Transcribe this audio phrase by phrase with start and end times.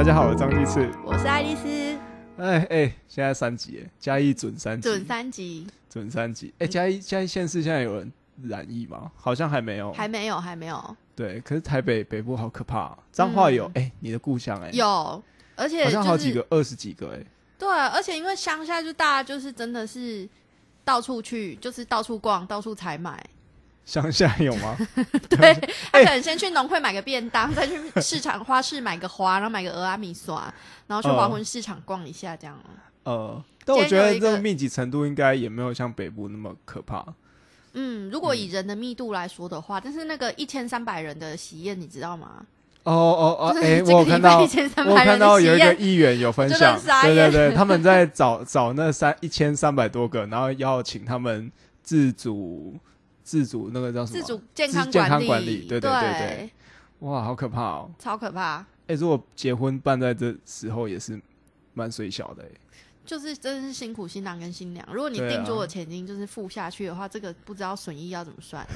[0.00, 0.90] 大家好，我是张继次。
[1.04, 1.68] 我是爱丽丝，
[2.38, 6.54] 哎哎，现在三级耶，嘉义准三级，准三级准三级。
[6.58, 8.10] 哎，嘉义嘉义县市现在有人
[8.44, 9.12] 染疫吗？
[9.14, 9.92] 好像还没有。
[9.92, 10.96] 还没有，还没有。
[11.14, 13.70] 对，可是台北北部好可怕啊，彰化有。
[13.74, 15.22] 哎，你的故乡哎，有，
[15.54, 17.22] 而且好像好几个，二十几个哎。
[17.58, 20.26] 对，而且因为乡下就大家就是真的是
[20.82, 23.22] 到处去，就是到处逛，到处采买。
[23.84, 24.76] 乡下有吗？
[25.28, 25.54] 对
[25.90, 30.52] 他可能先去农会买个便当，再去市场花市买个花，然后买个鹅阿米刷，
[30.86, 32.56] 然后去华魂市场逛一下，这样。
[33.02, 37.04] 呃，但我觉得这个密集程度应该也没有像北部那么可怕。
[37.72, 42.44] 嗯，如果以人的密度来说的话，但是那个一千三百人的喜宴，你知道吗？
[42.84, 51.50] 哦哦哦， 哎，我看到我看到有一个议员有分享，对对对，他们在找找那三一千三百多个，然后要请他们
[51.82, 52.78] 自主。
[53.30, 54.20] 自主那个叫什么？
[54.20, 56.50] 自主健康健康管理，对对对对，
[56.98, 57.90] 哇，好可怕哦！
[57.96, 58.66] 超可怕！
[58.88, 61.22] 哎，如果结婚办在这时候也是
[61.72, 62.48] 蛮水小的哎，
[63.06, 64.84] 就是真的是辛苦新郎跟新娘。
[64.92, 68.66] 如果你定做的钱金就是付下去的话，这个不知道损益要怎么算。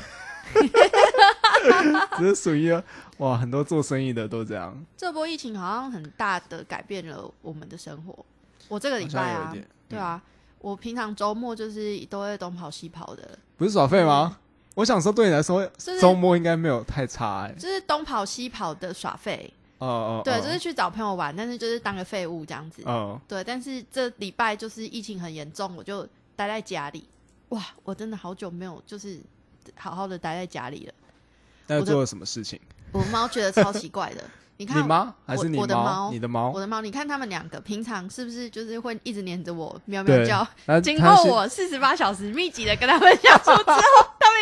[2.16, 2.80] 只是损益啊！
[3.18, 4.80] 哇，很多做生意的都这样。
[4.96, 8.24] 这波疫情好像很大的改变了我们的生活。
[8.68, 9.52] 我这个礼拜啊，
[9.88, 10.22] 对啊，
[10.60, 14.38] 我平常周末就是都会东跑西跑的，不是耍废吗？
[14.74, 15.64] 我想说，对你来说，
[16.00, 17.52] 周末应该没有太差哎。
[17.58, 22.82] 就是东跑西跑的耍废，哦哦，对，就是去找朋友玩，但是就是当个废物这样子。
[22.84, 27.06] 哦，对，但是这礼拜就是疫情很严重，我就待在家里。
[27.50, 29.20] 哇，我真的好久没有就是
[29.76, 30.92] 好好的待在家里了。
[31.66, 32.60] 那做了什么事情？
[32.92, 34.22] 我猫觉得超奇怪的。
[34.56, 35.12] 你看，你吗？
[35.26, 36.10] 还是你的猫？
[36.12, 36.52] 你的猫？
[36.52, 36.80] 我的猫？
[36.80, 40.46] 你看他们两个平常是不是就是会一直黏着我，喵喵叫？
[40.80, 43.80] 经过我四十八小时密集的跟他们相处之后，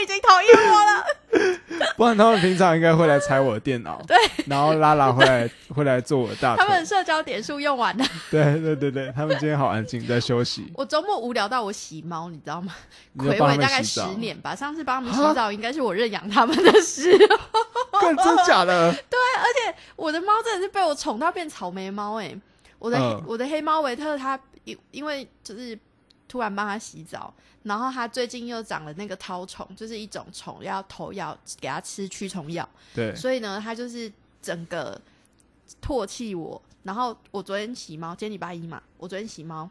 [0.02, 1.04] 已经讨厌我了。
[1.96, 6.56] 不然他们平常应该会来踩我的电脑，对，然后拉拉会来会来做我的大。
[6.56, 8.04] 他们社交点数用完了。
[8.30, 10.70] 对对对对，他们今天好安静，在休息。
[10.74, 12.74] 我周末无聊到我洗猫，你知道吗？
[13.18, 14.54] 回味大概十年吧。
[14.54, 17.38] 上次帮他们洗澡，应该是我认养他们的时候。
[18.00, 18.92] 真假的？
[19.08, 22.34] 对，而且我的猫真的是被我宠到变草莓猫哎！
[22.78, 25.78] 我的我的黑猫维特，它因因为就是
[26.32, 27.30] 突然帮他洗澡。
[27.64, 32.66] 然后他最近又长了那个绦虫，就是一种虫，要投药给他吃驱虫药。
[32.94, 34.10] 对，所以呢，他就是
[34.40, 34.98] 整个
[35.82, 36.60] 唾弃我。
[36.84, 39.68] 然后我昨天洗猫，今天礼拜一嘛，我昨天洗猫，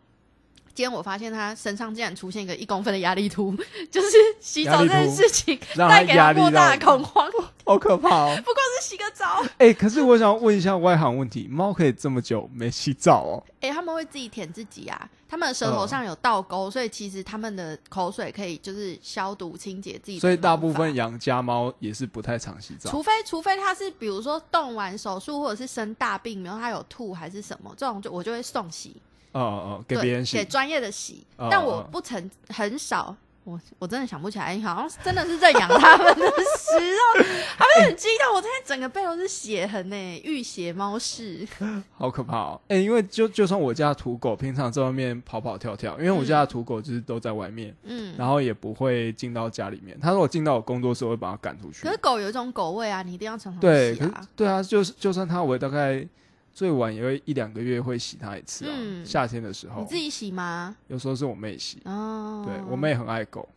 [0.74, 3.56] 今天我发现它身上竟然出现一个一公分的压力突，
[3.92, 7.30] 就是洗澡这件事情带给它莫大的恐慌。
[7.64, 8.36] 好可怕哦！
[8.38, 9.42] 不过是洗个澡。
[9.58, 13.44] 哎，可是我想问一下外行问题：猫可以这么久没洗澡哦？
[13.62, 20.20] 哎，他们会自己舔自己啊，他们的舌头上有倒钩，所以其实他们的口水可以就是消毒清洁自己。
[20.20, 28.98] 所以大部分养家猫也是不太常洗澡，除非除非它是比如说动完手术或者是生大病，然后它有吐还是什么，这种就我就会送洗。
[29.32, 33.16] 哦哦，给别人洗，给专业的洗，但我不曾很少。
[33.44, 36.78] 我我真的想不起来，好像真的是在养他们的时
[37.18, 37.24] 候，
[37.58, 38.36] 他们很激动。
[38.36, 41.46] 我现在整个背都是血痕呢， 浴血猫式，
[41.98, 42.62] 好可怕哦！
[42.68, 50.00] 哎，因为就就算我家土狗平常在外面跑跑跳跳，因为我家的土狗就是都在外面，嗯，然后也不会进到家里面。
[50.00, 51.82] 他说我进到我工作室，我会把它赶出去。
[51.82, 53.98] 可是狗有一种狗味啊，你一定要常常对，
[54.36, 56.08] 对啊，就是就算它我大概。
[56.54, 58.76] 最晚也会一两个月会洗它一次啊，
[59.06, 59.82] 夏天的时候。
[59.82, 60.76] 你自己洗吗？
[60.88, 61.82] 有时候是我妹洗。
[61.86, 63.48] 哦，对我妹很爱狗。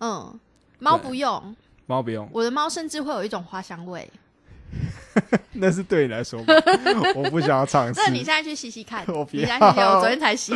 [0.00, 0.38] 嗯，
[0.78, 1.56] 猫不用。
[1.86, 2.28] 猫不用。
[2.32, 4.08] 我的猫甚至会有一种花香味。
[5.52, 6.54] 那是对你来说吗？
[7.14, 8.00] 我不想要尝试。
[8.00, 9.04] 那你现在去洗洗看。
[9.12, 9.56] 我不要。
[9.96, 10.54] 我昨天才洗。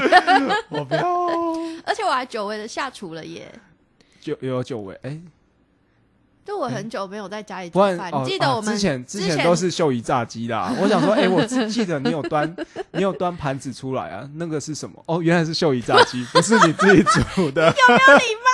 [0.71, 1.05] 我不要。
[1.85, 3.53] 而且我还久违的下厨了耶。
[4.21, 5.21] 就有久违哎。
[6.47, 10.57] 就我很久没有在家里做饭，你记得我们之前之前都是秀姨炸鸡的。
[10.81, 12.57] 我想说，哎，我记得你有端
[12.93, 15.03] 你有端盘子出来啊，那个是什么？
[15.07, 17.03] 哦，原来是秀姨炸鸡，不是你自己
[17.35, 17.67] 煮的。
[17.67, 18.51] 有没有礼貌？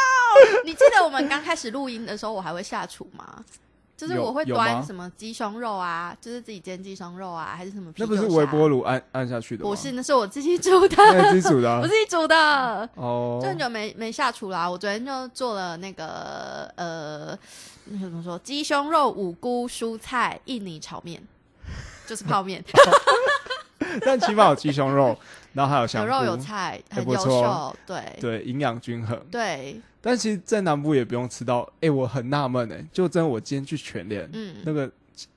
[0.64, 3.44] 你记得我们刚开始录音的时候，我还会下厨吗？
[4.08, 7.92] 就是我会端什么鸡胸肉啊，就是自己煎鸡胸肉啊，还是什么？
[7.96, 10.96] 那不是微波炉按按下去的不是，那是我自己煮的。
[11.30, 12.88] 自己煮的， 我自己煮的。
[12.96, 14.68] 哦，就很久没没下厨啦。
[14.68, 17.38] 我昨天就做了那个呃，
[17.84, 18.38] 那个怎么说？
[18.40, 21.22] 鸡胸肉、五菇、蔬菜、印尼炒面，
[22.06, 22.62] 就是泡面。
[24.04, 25.16] 但起码有鸡胸肉，
[25.52, 27.76] 然后还有香有肉有菜，很优秀。
[27.86, 29.20] 对对，营养均衡。
[29.30, 29.80] 对。
[30.04, 31.66] 但其实，在南部也不用吃到。
[31.80, 34.90] 哎，我很纳闷哎，就真我今天去全联，嗯，那个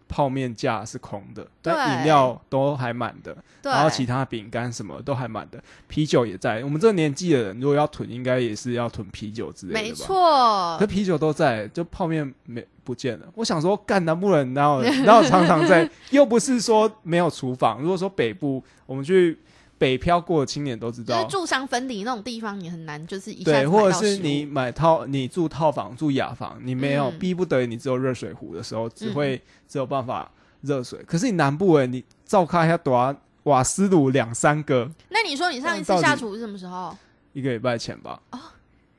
[0.08, 6.64] 泡面架是空的，但饮料都还满的，然后其他饼干什么都还满的，啤酒也在。
[6.64, 9.86] 我们这个年纪的人，如果要囤，应该也是要囤啤酒之类的吧？
[9.88, 13.28] 没错，可啤酒都在，就泡面没不见了。
[13.36, 17.80] 我想说，干南部人然后然后常常在，又不是说没有厨房。
[17.82, 19.38] 如果说北部，我们去。
[19.78, 30.32] 北漂过的青年都知道，就是住商分离那种地方，你很难就是一对，或者是你买套，你住套房住雅房，你没有逼不得已，你只有热水壶的时候，只会只有办法
[30.62, 31.04] 热水。
[31.06, 34.90] 可是你南部哎，你照开一下多瓦斯炉两三个。
[35.10, 36.96] 那你说你上一次下厨是什么时候？
[37.34, 38.20] 一个礼拜前吧。
[38.32, 38.40] 哦，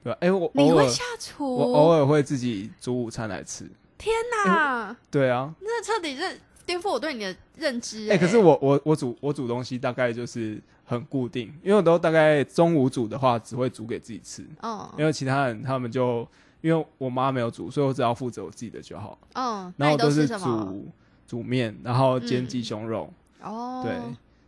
[0.04, 0.18] 对吧？
[0.20, 1.56] 哎，我你会下厨？
[1.56, 3.68] 我偶尔会自己煮午餐来吃。
[3.96, 4.14] 天
[4.44, 4.94] 哪！
[5.10, 6.38] 对啊，那彻底是。
[6.66, 8.10] 颠覆我对你的认知。
[8.10, 14.44] 哎，可是我我我煮我煮东西大概就是很固定，因为我都大概中午煮的话，只会煮给自己吃。
[14.60, 14.92] 哦。
[14.98, 16.26] 因为其他人他们就
[16.60, 19.16] 因为我妈没有煮，所以我只要负责我自己的就好。
[19.34, 19.72] 嗯。
[19.76, 20.86] 然后都是煮
[21.26, 23.08] 煮面，然后煎鸡胸肉。
[23.40, 23.82] 哦。
[23.84, 23.94] 对。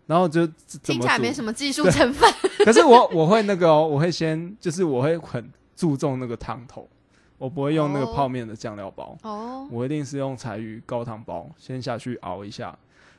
[0.07, 0.47] 然后就
[0.83, 2.29] 听起来没什么技 术成分。
[2.65, 6.89] 可是我我会那个哦，我会先就是我会很注重那个汤头。
[7.39, 12.77] 我不会用那个泡面的酱料包，哦，我一定是用柴鱼高汤包，先下去熬一下，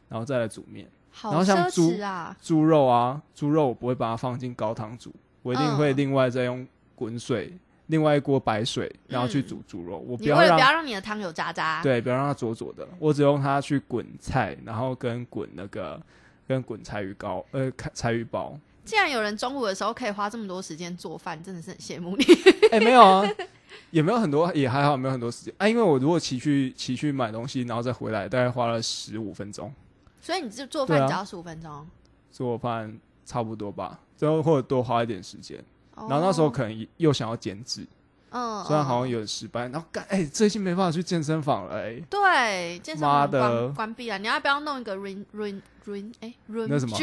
[0.09, 0.87] 然后再来煮面。
[1.23, 5.11] 然后像猪啊，猪肉啊，猪肉我不会把它放进高汤煮，
[5.41, 7.51] 我一定会另外再用滚水，
[7.87, 9.97] 另外一锅白水，然后去煮猪肉。
[10.07, 12.87] 我不要让不要让你的汤有渣渣，对，不要让它浊浊的。
[12.99, 15.99] 我只用它去滚菜，然后跟滚那个
[16.47, 18.57] 跟滚柴鱼糕，呃，柴鱼包。
[18.85, 22.23] 既然有人中午的时候可以花这么多时间做饭，真的是很羡慕你。
[22.71, 23.27] 哎，没有啊。
[23.91, 25.67] 也没有很多，也还好，没有很多时间啊。
[25.67, 29.73] 因为我如果骑去骑去买东西，然后再回来，大概花了十五分钟。
[30.21, 31.87] 所以你就做饭只要十五分钟？
[32.31, 35.63] 做饭差不多吧，最后或者多花一点时间。
[35.95, 37.85] 然后那时候可能又想要减脂。
[38.31, 41.99] 嗯，虽然好像有点失败，然后干哎，最近没办法去健身房了哎。
[42.09, 46.95] 对，健身房关关闭了，你要不要弄一个 run run run 哎 run 那什么？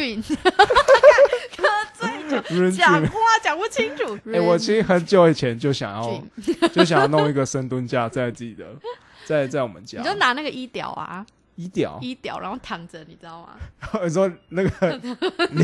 [2.77, 4.19] 讲话讲不清楚。
[4.33, 6.23] 哎，我其实很久以前就想要，
[6.73, 8.65] 就想要弄一个深蹲架在自己的，
[9.25, 11.25] 在在我们家，你就拿那个衣屌啊。
[11.57, 13.57] 衣屌，衣屌，然后躺着，你知道吗？
[14.05, 15.01] 你说那个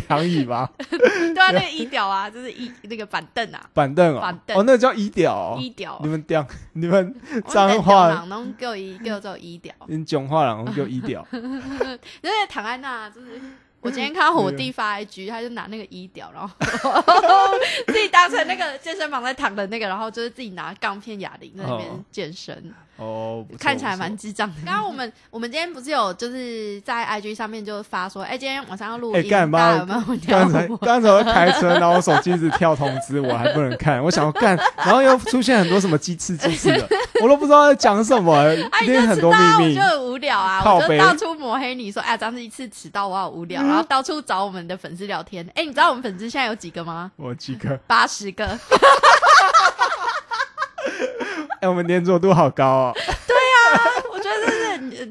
[0.09, 0.67] 凉椅吧？
[0.89, 4.57] 对啊，那个衣屌啊，就是一那个板凳啊，板凳哦，板凳。
[4.57, 7.15] 哦，那叫衣屌，衣屌，你们屌，你们
[7.47, 11.61] 脏话，能给我一，给我做一屌，你讲话了，我给我一屌，因
[12.23, 13.27] 为躺在那，就是。
[13.83, 16.49] 我今天看到我弟发 IG，他就拿那个衣屌，然后
[17.89, 22.73] 自己当成那个健身房在躺的那个，然后就是自己拿钢片哑铃在那边健身。
[23.03, 24.55] 哦，看起来蛮智障的。
[24.65, 29.85] 刚刚我们我们今天不是有就是在 IG 上面就发说，哎，今天晚上要录音，干 嘛？
[30.29, 34.03] 刚才刚才开车，然后我手机一直跳通知，我还不能看。
[34.03, 36.89] 我想要干， 然后又出现很多什么鸡翅鸡翅的，
[37.21, 38.43] 我都不知道在讲什么。
[38.81, 40.63] 今天很多秘密，就很无聊啊！
[40.65, 43.63] 我就到处抹黑你说，哎，张是一次迟到，我好无聊。
[43.63, 45.45] 然后到处找我们的粉丝聊天。
[45.55, 47.11] 哎，你知道我们粉丝现在有几个吗？
[47.17, 47.77] 我几个？
[47.87, 48.47] 八十个。
[51.63, 52.93] 哎，我们粘着度好高哦！
[53.25, 53.79] 对啊，
[54.13, 54.47] 我觉得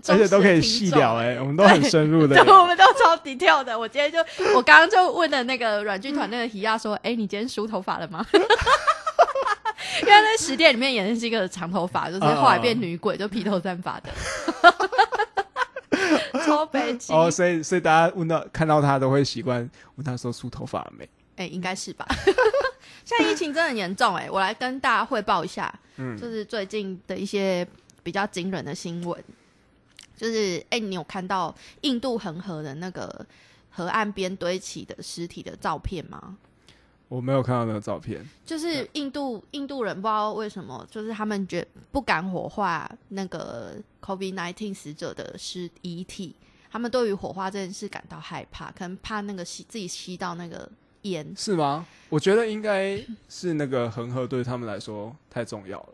[0.02, 3.80] 这是，而且都可以细聊哎，我们都很深入的，我们都超低调的。
[3.80, 4.20] 我今天就，
[4.54, 8.26] 我刚刚就问了那个软剧团那个提亚说：“哎，你今天梳头发了吗？”
[10.02, 14.10] 因为在十店里面演的是一个长头发，就是后来变女鬼，就披头散发的，
[16.46, 17.32] 超悲情哦。
[17.32, 19.58] 所以，所以大家问到看到他都会习惯
[19.96, 21.08] 问他说：“梳头发了没？”
[21.42, 22.06] 哎，应该是吧。
[23.04, 27.68] 现在疫情真的很严重哎，我来跟大家汇报一下，嗯，就是最近的一些
[28.04, 29.22] 比较惊人的新闻，
[30.16, 33.26] 就是哎，你有看到印度恒河的那个
[33.72, 36.38] 河岸边堆起的尸体的照片吗？
[37.08, 46.36] 我没有看到那个照片，就是印度印度人不知道为什么，就是他们觉不敢火化那个 COVID nineteen 死者的尸遗体，
[46.70, 50.70] 他们对于火化这件事感到害怕，可能怕那个吸自己吸到那个。
[51.04, 51.86] 烟是吗？
[52.10, 55.90] 我觉得应该是那个恒河对他们来说太重要了，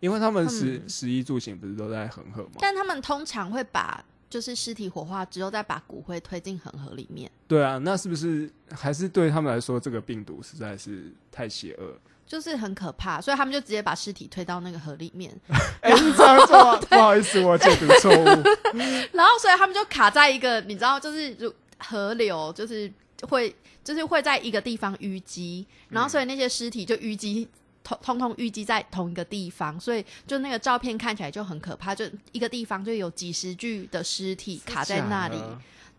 [0.00, 2.52] 因为他们食食衣住行不是都在恒河吗？
[2.60, 7.30] 但他们通常会把就是尸体火化之后，再把骨灰推进恒河里面。
[7.46, 11.92] 对啊，那是不是还是对他们来说这个病毒实在是太邪恶，
[12.26, 15.30] 就是很可怕，所以他们就直接把尸体推到那个河里面。
[15.82, 18.24] 哎，这样做不好意思，我解读错误。
[19.12, 22.90] 然后，所以他们就卡在一个，你知道，就是如河流，就是
[23.28, 23.54] 会。
[23.82, 27.48] 就是会在一个地方淤积，然后所以那些尸体就淤积，
[27.82, 35.36] 通通通淤积在同一个地方，所以就那个照片看起来就很可怕，就一个地方就有几十具的尸体卡在那里，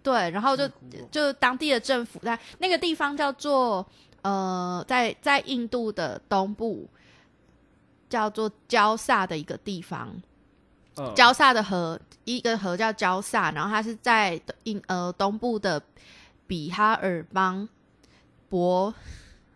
[0.04, 0.70] 对，然后就
[1.10, 3.86] 就当地的政府在那个地方叫做
[4.22, 6.88] 呃，在在印度的东部
[8.08, 10.16] 叫做焦萨的一个地方。
[11.16, 15.82] 焦萨的河，一个河叫焦萨，然后它是在印呃东部的
[16.51, 17.65] 比哈尔邦
[18.50, 18.93] 博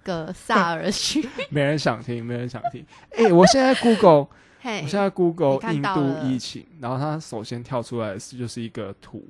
[0.01, 1.27] 格萨尔区。
[1.51, 2.85] 没人想听，没人想听。
[3.17, 4.29] 哎，我现在 Google，
[4.63, 9.21] 我现在 Google 印度疫情，然后它首先跳出来的是就是一个图，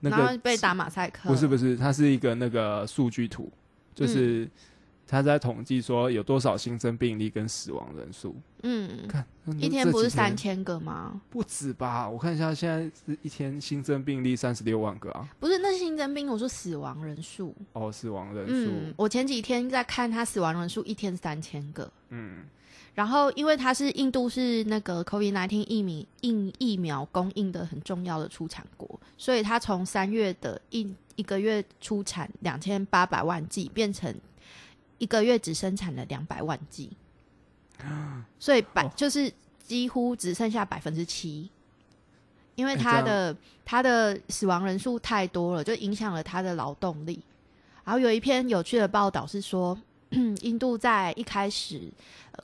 [0.00, 1.30] 那个被打马赛克。
[1.30, 3.50] 不是不是，它是一个那个数据图，
[3.94, 4.46] 就是。
[5.06, 8.34] 他在统计说有多少新增病例跟死亡人数。
[8.62, 9.26] 嗯，看
[9.58, 11.20] 一天不是三千个吗？
[11.28, 12.08] 不止吧？
[12.08, 15.28] 我看一下，现在是一天新增病例三十六万个啊。
[15.38, 17.54] 不是，那是新增病，我说死亡人数。
[17.72, 18.70] 哦，死亡人数。
[18.70, 21.90] 嗯，我前几天在看他死亡人数，一天三千个。
[22.10, 22.44] 嗯，
[22.94, 34.14] 然后因为它是印度是那个 COVID-19 疫苗疫疫苗供应的很重要的出产国，所以它从三月的一一个月出产两千八百万剂变成。
[35.02, 36.88] 一个月只生产了两百万剂，
[38.38, 41.50] 所以百就是几乎只剩下百分之七，
[42.54, 47.20] 因为他的他的死亡人数太多了，就影响了他的劳动力。
[47.82, 49.76] 然后有一篇有趣的报道是说，
[50.42, 51.90] 印度在一开始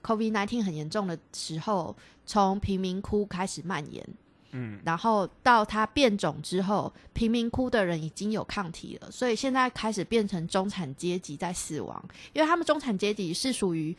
[0.03, 1.95] COVID nineteen 很严重的时候，
[2.27, 4.05] 从贫民窟开始蔓延。
[4.53, 12.03] 嗯，然后到它变种之后，贫民窟的人已经有抗体了，所以现在开始变成中产阶级在死亡，
[12.33, 13.95] 因为他们中产阶级是属于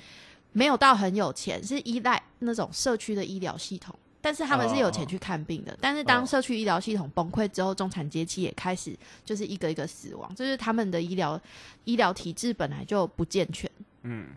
[0.51, 5.77] 没有到很有钱，是依赖那种社区的医疗系统，但是他们是有钱去看病的。
[5.79, 11.39] 但是当社区医疗系统崩溃之后，中产阶级也开始就是一个一个死亡，就是他们的医疗
[11.83, 13.69] 医疗体制本来就不健全。
[14.01, 14.29] 嗯。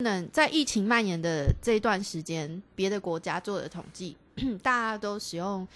[0.00, 4.16] 能在疫情蔓延的这一段时间，别的国家做的统计，
[4.62, 5.66] 大家都使用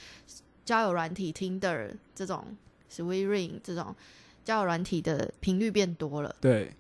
[0.64, 2.45] 交友软体 Tinder 这种
[2.90, 3.95] Sweet Ring 这种
[4.45, 6.35] 交友软体的频率变多了。
[6.40, 6.73] 对，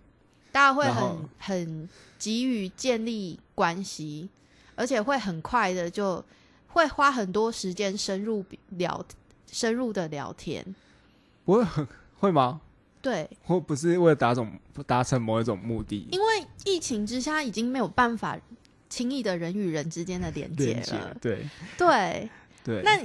[0.52, 4.28] 大家会很很急于建立关系，
[4.74, 6.24] 而且会很快的就
[6.68, 9.04] 会花很多时间深入聊
[9.50, 10.74] 深入的聊天。
[11.44, 11.86] 不会很
[12.18, 12.60] 会吗？
[13.04, 14.50] 对，或不是为了达种
[14.86, 16.26] 达成某一种目的，因为
[16.64, 18.34] 疫情之下已经没有办法
[18.88, 21.14] 轻易的人与人之间的连接了。
[21.20, 21.46] 对
[21.76, 22.30] 对
[22.64, 22.98] 对，那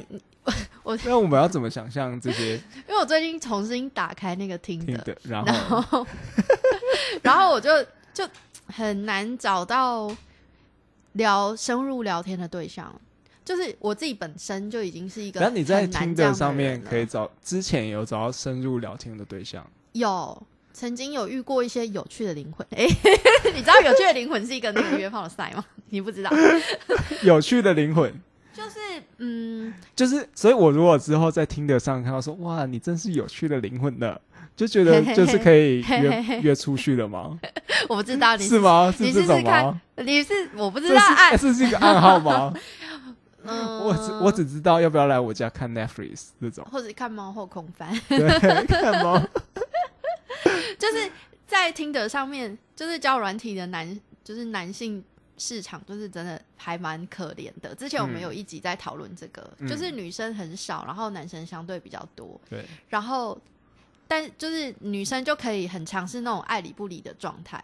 [0.84, 2.54] 我那我们要怎么想象这些？
[2.88, 6.08] 因为我最近重新打开那个听的，然后
[7.22, 7.70] 然后我就
[8.14, 8.26] 就
[8.68, 10.10] 很难找到
[11.12, 12.90] 聊深入聊天的对象。
[13.44, 19.68] 就是我自己本身就已经是一个，那你在听的上面可以找之前有找到深入聊天的对象。
[19.94, 20.42] 有
[20.74, 22.86] 曾经有遇过一些有趣的灵魂，哎，
[23.54, 25.64] 你知道有趣的灵魂是一个那个约炮的赛吗？
[25.90, 26.32] 你不知道？
[27.24, 28.14] 有趣的灵魂
[28.54, 28.80] 就是
[29.18, 34.20] 嗯，就是所以，我如果之后在听得上看到说，哇，你真是有趣的灵魂的，
[34.56, 37.40] 就觉得就是可以约约出去了吗？
[37.88, 38.94] 我不知道你是吗？
[38.96, 39.82] 是这种吗？
[39.98, 41.02] 你是我不知道，
[41.38, 42.54] 这是一个暗号吗？
[43.44, 48.20] 嗯，我只我只知道要不要来我家看 Netflix 这种，或者看猫后空翻，对，
[48.68, 49.22] 看猫。
[50.80, 51.12] 就是
[51.46, 55.04] 在听的上面，就是教软体的男，就是男性
[55.38, 57.76] 市场，就是真的还蛮可怜的。
[57.76, 62.40] 之前我们有一集在讨论这个，就是女生很少，然后男生相对比较多。
[62.50, 63.40] 对，然后
[64.08, 67.64] 但就是女生就可以很尝试那种爱理不理的状态，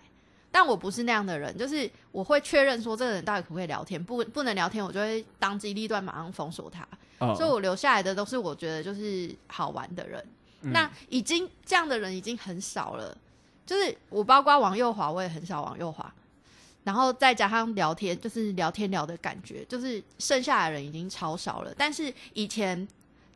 [0.52, 6.88] 但我不是那样的人，就是我会确认说这个人到底可不可以聊天，不不能聊天，我就会当机立断马上封锁他。
[7.36, 10.24] 所以我留下来的都是我觉得就是好玩的人。
[10.72, 13.18] 那已经这样的人已经很少了，
[13.66, 16.14] 就是我包括王右华，我也很少王右华，
[16.84, 21.74] 然后再加上聊天，就是聊天聊的感觉，就是剩下的人已经超少了。
[21.78, 22.88] 但是以前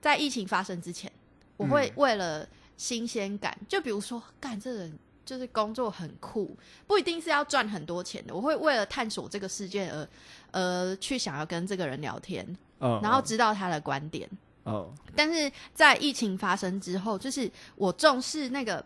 [0.02, 1.12] 在疫情发生之前，
[1.58, 6.56] 我会为了新鲜感，就比如说干这人就是工作很酷，
[6.88, 10.08] 不一定是要赚很多钱的，我会为了探索这个世界而
[10.52, 12.46] 而去想要跟这个人聊天，
[12.80, 14.28] 然后知道他的观点。
[14.70, 18.84] 哦，但是在疫情发生之后，就是我重视那个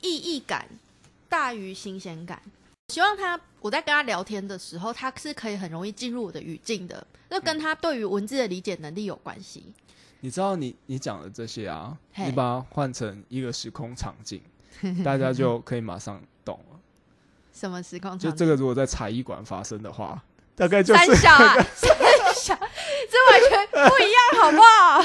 [0.00, 0.68] 意义感
[1.28, 2.40] 大于新鲜感。
[2.88, 9.72] 希望他我在跟他聊天的时候，他是可以很容易进入我的语境的，就跟他对于文字的理解能力有关系。
[10.20, 14.40] 你知道，你你讲的这些啊，你把它换成一个时空场景，
[15.04, 16.78] 大家就可以马上懂了。
[17.52, 18.18] 什么时空？
[18.18, 20.22] 就这个，如果在茶艺馆发生的话。
[20.56, 21.30] 大概就是三小，
[21.74, 21.96] 三
[22.34, 22.58] 小，
[23.10, 25.04] 这完全不一样，好不好？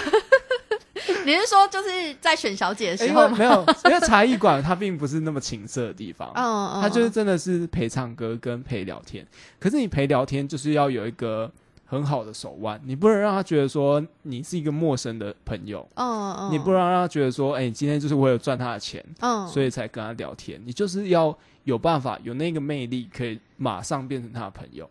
[1.25, 3.65] 你是说就是在选小姐的时候没有？
[3.85, 9.25] 因为茶艺馆它并不是那么情色的地方，嗯嗯，它就是真的是陪唱歌跟陪聊天。
[9.59, 11.49] 可是你陪聊天就是要有一个
[11.85, 24.87] 很好的手腕，你不能让他觉得说你是一个陌生的朋友，嗯嗯，你不能让他觉得说，哎，今天就是为了赚他的钱，嗯，所以才跟他聊天，你就是要有办法有那个魅力，可以马上变成他的朋友，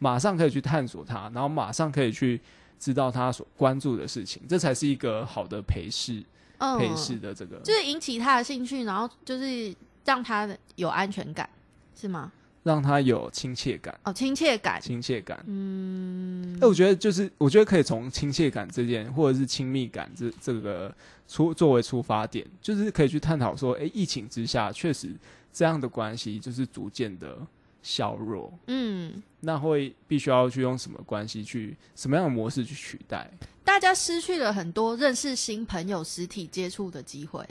[0.00, 2.40] 马上可以去探索他，然后马上可以去
[2.80, 6.20] 知道他所关注的事情，这才是一个好的陪侍，
[6.58, 9.72] 陪侍的这个，就是引起他的兴趣，然后就是
[10.04, 11.48] 让他有安全感，
[11.94, 12.32] 是吗？
[12.62, 15.42] 让他有亲切感哦，亲切感，亲切感。
[15.46, 20.94] 嗯，那我觉得就是，我觉得可以从亲切感这件，或者是亲密感这这个
[21.26, 25.08] 出作为出发点，就是可以去探讨说，哎，疫情之下，确实
[25.50, 27.38] 这样的关系就是逐渐的
[27.82, 28.52] 削弱。
[28.66, 33.30] 嗯，那会必须要去用什么关系去什么样的模式去取代？
[33.64, 37.46] 大家失去了很多认识新朋友、实体接触的机会。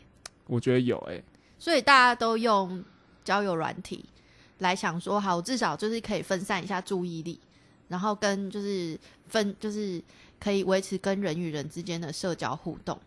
[0.48, 1.21] 我觉得有哎，
[1.57, 2.83] 所以大家都用
[3.24, 4.05] 交友软体。
[4.59, 7.39] 来想说好，至少就是可以分散一下注意力，
[7.88, 10.03] 然后跟就是分就是
[10.38, 13.00] 可以维持跟人与人之间的社交互动。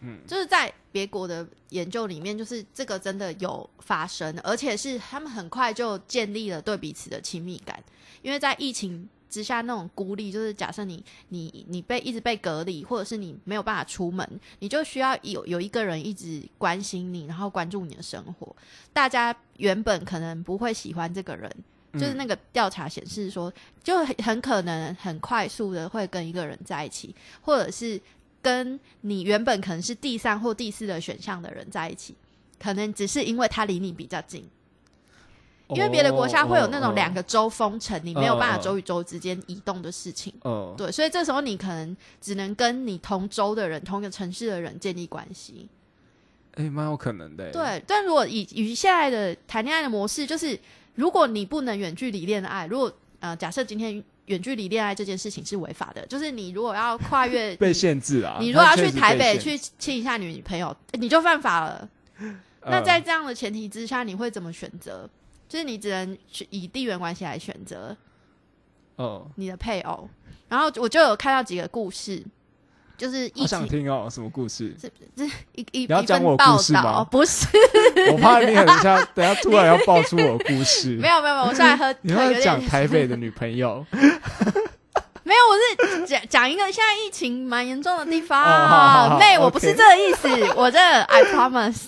[0.00, 7.82] 嗯，就是在别国的研究里面，就是这个真的有发生，而且是他们很快就建立了对彼此的亲密感，
[8.22, 9.08] 因为在疫情。
[9.30, 18.54] 之下那种孤立，就是假设你你你被一直被隔离，或者是你没有办法出门，你就需要有有一个人一直关心你，然后关注你的生活。
[18.92, 21.50] 大家原本可能不会喜欢这个人，
[21.94, 28.00] 就是那个调查显示说，就很很可能很快速的会跟一个人在一起，或者是
[28.44, 32.14] 跟你原本可能是第三或第四的选项的人在一起，
[32.62, 34.46] 可能只是因为他离你比较近。
[35.70, 40.30] 因为别的国家会有那种两个州封城，你没有办法州与州之间移动的事情。
[40.44, 45.66] 嗯，对，所以这时候你可能只能跟你同州的人、同一个城市的人建立关系。
[46.56, 47.50] 哎，蛮有可能的。
[47.50, 50.56] 对，但如果以以现在的谈恋爱的模式，就是
[50.94, 61.88] 如果你不能远距离恋爱，如果呃，假设今天远距离恋爱这件事情是违法的，就是你如果要跨越 被限制啊， 你如果要去台北去亲一下女朋友，你就犯法了。
[62.66, 65.08] 那在这样的前提之下，你会怎么选择？
[65.46, 67.94] 就是你只能去以地缘关系来选择，
[68.96, 70.08] 哦，你的配偶。
[70.48, 72.24] 然后我就有看到几个故事，
[72.96, 74.74] 就是我想听哦，什么故事？
[74.80, 75.24] 这这
[75.54, 77.04] 一一要讲我故事吗？
[77.10, 77.46] 不是，
[78.12, 80.96] 我怕你等下等下突然要爆出我故事。
[81.02, 81.94] 没有没有没有，我是在喝。
[82.02, 83.84] 你要讲台北的女朋友？
[85.26, 89.18] 没有，我是讲讲一个现在疫情蛮严重的地方。
[89.18, 91.84] 妹，我不是这个意思，我这 I promise。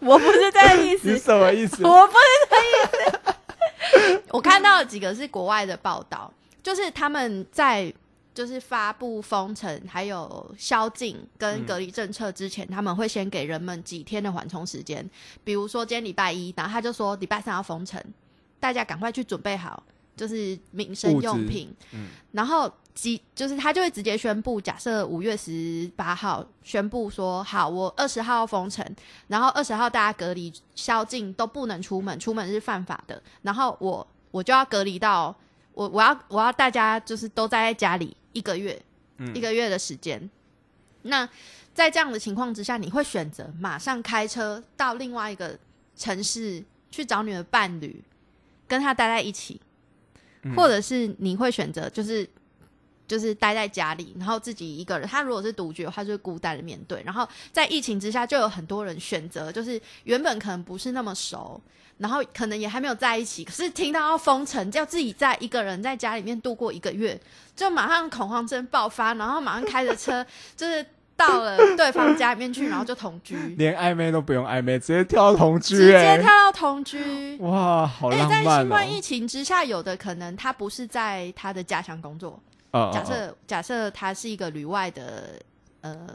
[0.00, 1.86] 我不是这个意思，你什么意思？
[1.86, 4.22] 我不是这个意思。
[4.30, 7.92] 我看到几个是国外的报道，就是他们在
[8.34, 15.08] 就是发布封城、还有宵禁跟隔离政策之前，他们会先给人们几天的缓冲时间。
[15.44, 18.02] 比如说今天礼拜一，然后他就说礼拜三要封城，
[18.58, 19.82] 大家赶快去准备好，
[20.16, 21.74] 就是民生用品。
[21.92, 22.72] 嗯，然后。
[22.92, 28.84] 几就是他就会直接宣布，假设五月十八号宣布说好，我二十号封城，
[29.28, 33.22] 然后二十号大家隔离宵禁都不能出门，出门是犯法的。
[33.42, 35.34] 然后我我就要隔离到
[35.72, 38.80] 我我要我要大家就是都待在家里一个月，
[39.34, 40.28] 一个月的时间。
[41.02, 41.28] 那
[41.72, 45.58] 在这样的情况之下，你会选择马上开车到另外一个
[45.96, 48.02] 城市去找你的伴侣，
[48.66, 49.60] 跟他待在一起，
[50.56, 52.28] 或者是你会选择就是。
[53.10, 55.08] 就是待在家里，然后自己一个人。
[55.08, 57.02] 他如果是独居，的话就会孤单的面对。
[57.04, 61.60] 然后在疫情之下，就有很多人选择，就是原本可能不是那么熟，
[61.98, 67.20] 然后可能也还没有在一起，可是听到要封城，叫自己在一个人在家里面度过一个月，
[67.56, 82.40] 就马上恐慌症爆发，然后马上开着车，就是到了对方家里面去，然后就同居， 连暧昧都不用暧昧，直接跳到同居，直接跳到同居，哇，好浪漫在新冠疫情之下，有的可能他不是在他的家乡工作。
[82.72, 85.40] 假设假设他是一个旅外的
[85.80, 86.08] 呃，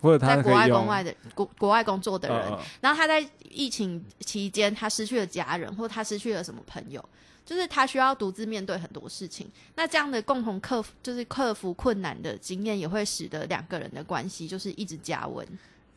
[0.00, 7.04] 或者在国外工外的国国外工作的人，然后他在疫情期间他失去了家人，或他失去了什么朋友，
[7.44, 9.50] 就是他需要独自面对很多事情。
[9.74, 15.46] 那这样的共同克服就是克服困难的经验，也会使得两个人的关系就是一直加温。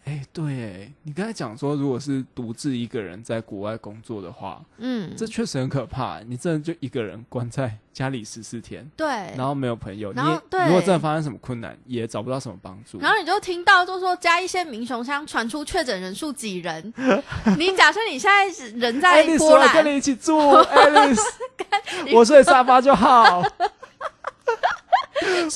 [0.03, 6.19] 哎，对，你刚才讲说，如果是独自一个人在国外工作的话，嗯，这确实很可怕。
[6.21, 12.99] 你真的就一个人关在家里十四天，对，然后没有朋友，你如果真的发生什么困难，也找不到什么帮助。
[12.99, 16.91] 然后你就听到就说加一些民雄乡传出确诊人数几人，
[17.59, 21.21] 你假设你现在是人在波兰，跟你一起住，Alice，
[22.11, 23.41] 我睡沙发就好，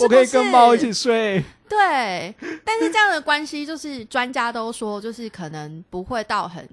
[0.02, 1.44] 我可以跟猫一起睡。
[1.78, 2.34] 对，
[2.64, 6.68] 但是这样的关系就是专家都说，就是可能不会到很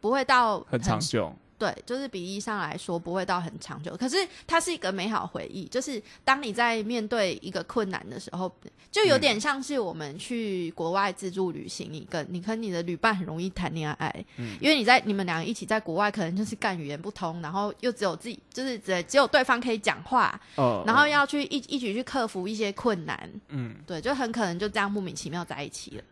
[0.00, 4.16] 不会到很长久，对，就是比例上来说不会到很长久，可是
[4.46, 5.64] 它是一个美好回忆。
[5.64, 8.50] 就是当你在面对一个困难的时候，
[8.92, 26.04] 就有点像是我们去国外自助旅行，你跟你跟你的旅伴很容易谈恋爱，嗯，因为你在你们两个一起在国外，可能就是干语言不通，然后又只有自己，就是只只有对方可以讲话，哦，然后要去一一起去克服一些困难，嗯，对，就很可能就这样莫名其妙在一起了。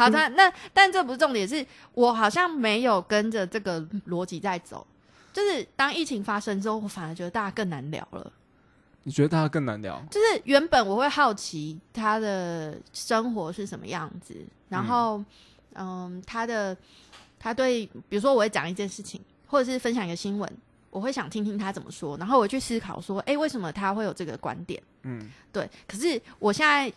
[0.00, 4.86] 好的，那但这不是重点，是我好像没有跟着这个逻辑在走。
[5.32, 8.32] 就是当疫情发生之后，我反而觉得大家更难聊了。
[9.04, 10.02] 你觉得大家更难聊？
[10.10, 14.34] 就是原本我会好奇他的生活是什么样子，
[14.68, 15.22] 然后
[15.74, 16.76] 嗯，他的
[17.38, 20.52] 他对，比如说我会讲一件事情，或者是分享一个新闻，
[20.90, 24.82] 我会想听听他怎么说，然后我去思考说，哎，为什么他会有这个观点？
[25.04, 25.70] 嗯，对。
[25.86, 26.92] 可是我现在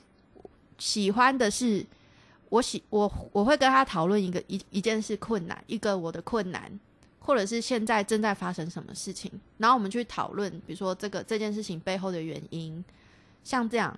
[0.79, 1.85] 喜欢的是。
[2.53, 6.71] 我喜我我会跟他讨论一个一一件事困难，一个我的困难，
[7.19, 12.85] 或者是现在正在发生什么事情，然后我们去讨论，比如说这个这件事情背后的原因，
[13.43, 13.91] 像这样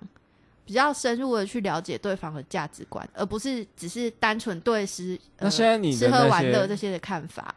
[0.64, 7.54] 比较深入的去了解对方的价值观，而不是只是单纯对吃那现在你吃喝玩乐这些的看法。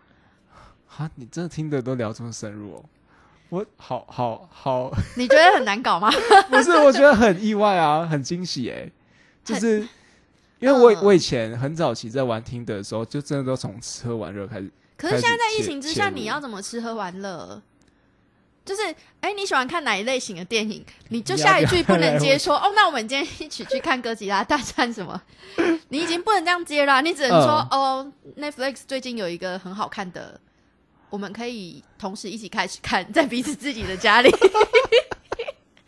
[0.85, 2.83] 哈，你真的听得都聊这么深入哦？
[3.47, 6.11] 我好好好，你觉得很难搞吗？
[6.51, 8.91] 不是，我觉得很意外啊，很惊喜哎，
[9.45, 9.87] 就是。
[10.59, 14.69] 因为我我以前很早期在玩听的时候，就真的都从吃喝玩乐开始。
[14.97, 17.61] 可是现在在疫情之下，你要怎么吃喝玩乐？
[18.65, 18.81] 就是，
[19.21, 20.85] 哎，你喜欢看哪一类型的电影？
[21.07, 25.19] 你就下一句不能接说哦，那我们今天一起去看哥吉拉大战什么？
[25.87, 30.39] 你已经不能这样接了，你只能说哦，Netflix 最近有一个很好看的，
[31.09, 34.29] 我们可以同时一起开始看，在彼此自己的家里。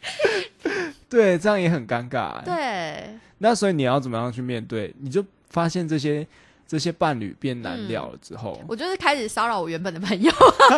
[1.10, 2.44] 对，这样也很尴尬。
[2.44, 3.18] 对。
[3.40, 4.94] 那所以你要怎么样去面对？
[5.00, 6.26] 你就发现这些
[6.68, 10.32] 这些伴侣变难聊了之后，我就是开始骚扰我原本的朋友，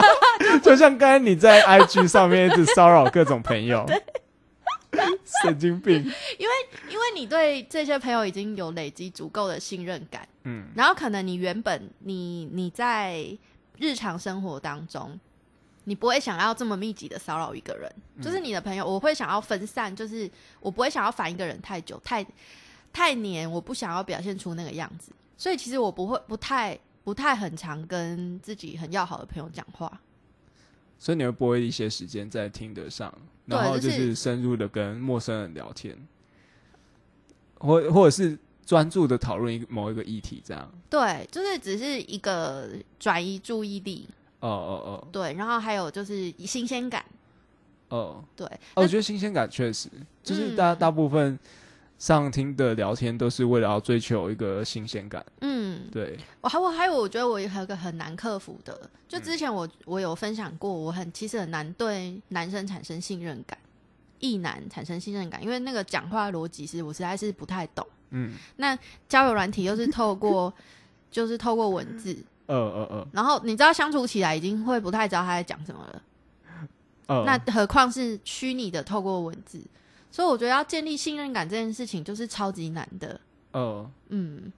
[0.64, 3.86] 就像刚才你在 IG 上面一直骚扰各种朋友，
[5.44, 5.98] 神经病。
[6.40, 6.54] 因为
[6.90, 13.26] 因为你对这些朋友已经有累积足够的信任感，嗯，然后可能你原本你你在
[13.78, 15.20] 日常生活当中，
[15.84, 17.92] 你不会想要这么密集的骚扰一个人，
[18.22, 22.26] 就是你的朋友，我会想要分散，就是我不会想要烦一个人太久太。
[22.96, 30.00] 太黏，我不想要表现出那个样子，所以其实我不会不太不太很常跟自己很要好的朋友讲话。
[31.00, 33.12] 所以你会播一些时间在听得上，
[33.48, 35.98] 然后就是深入的跟陌生人聊天，
[37.56, 40.72] 或或者是专注的讨论一某一个议题，这样。
[40.88, 42.70] 对，就是只是一个
[43.00, 44.08] 转移注意力。
[44.48, 45.08] 哦哦哦。
[45.12, 47.04] 对，然后还有就是新鲜感。
[47.90, 49.90] 哦，对，我觉得新鲜感确实
[50.24, 51.40] 就是大大部分。
[52.00, 55.26] 上听的聊天都是为了要追求一个新鲜感。
[55.40, 56.18] 嗯，对。
[56.42, 63.58] 我还我还有，我觉得我还有个很难克服的，就之前我我有分享过，我很其实很难对男生产生信任感，
[64.20, 67.88] 异男产生信任感，因为那个讲话逻辑是我实在是不太懂。
[68.10, 68.34] 嗯。
[68.58, 68.78] 那
[69.08, 70.54] 交友软体又是透过，
[71.10, 72.18] 就是透过文字。
[72.48, 73.08] 呃呃呃。
[73.12, 76.02] 然后你知道相处起来已经会不太知道他在讲什么了。
[77.26, 79.62] 那何况是虚拟的透过文字。
[80.10, 83.20] 所以我觉得要建立信任感这件事情就是超级难的。
[83.52, 84.52] 哦，嗯，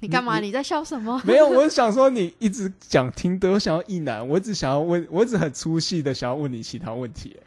[0.00, 0.40] 你干嘛？
[0.40, 1.20] 你在笑什么？
[1.24, 7.38] 没有，我想说你一直讲听得，我想要一难，我只想要问，我只很粗细的想要问你其他问题。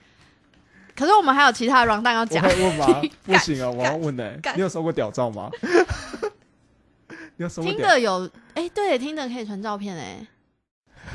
[0.96, 2.46] 可是我们还有其他软蛋要讲。
[2.46, 3.02] 问吗？
[3.26, 4.32] 不行啊，我要问呢。
[4.56, 5.50] 你有收过屌照吗？
[7.38, 7.72] 你有收过？
[7.72, 10.26] 听的有，哎，对，听的可以传照片哎。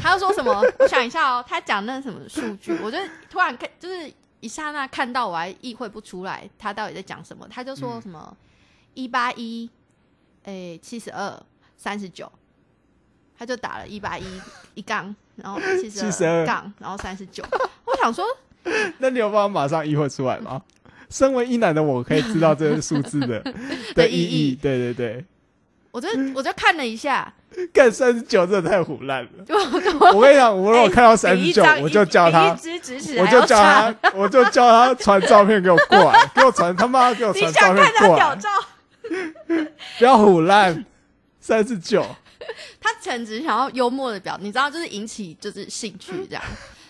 [0.02, 0.64] 他要说什么？
[0.78, 2.76] 我想一下哦，他讲那什么数据？
[2.82, 2.98] 我就
[3.30, 4.12] 突然看，就是。
[4.40, 8.36] 一刹那看到我还意会不出来他到底在讲什么，他就说什么
[8.94, 9.68] 一八一，
[10.44, 11.42] 哎七十二
[11.76, 12.30] 三十九，
[13.36, 14.24] 他就打了一八一
[14.74, 17.42] 一杠，然后七十二杠，然后三十九。
[17.84, 18.24] 我想说，
[18.98, 20.62] 那你有办法马上意会出来吗？
[21.10, 23.40] 身为一男的我可以知道这个数字的
[23.96, 24.54] 的意义。
[24.54, 25.24] 对对对，
[25.98, 27.32] 我就我就看了一下。
[27.72, 29.30] 干三十九真的太胡烂了！
[30.14, 32.56] 我跟你讲，我如果看到三十九，我就叫他，
[33.18, 38.38] 我就叫他，我就叫他传照片给我过来，给我传他妈给我 传照片过来。
[39.98, 40.84] 不要胡烂，
[41.40, 42.04] 三十九。
[42.80, 46.42] 他简直想要幽默的表，你知道，就是引起就是兴趣这样。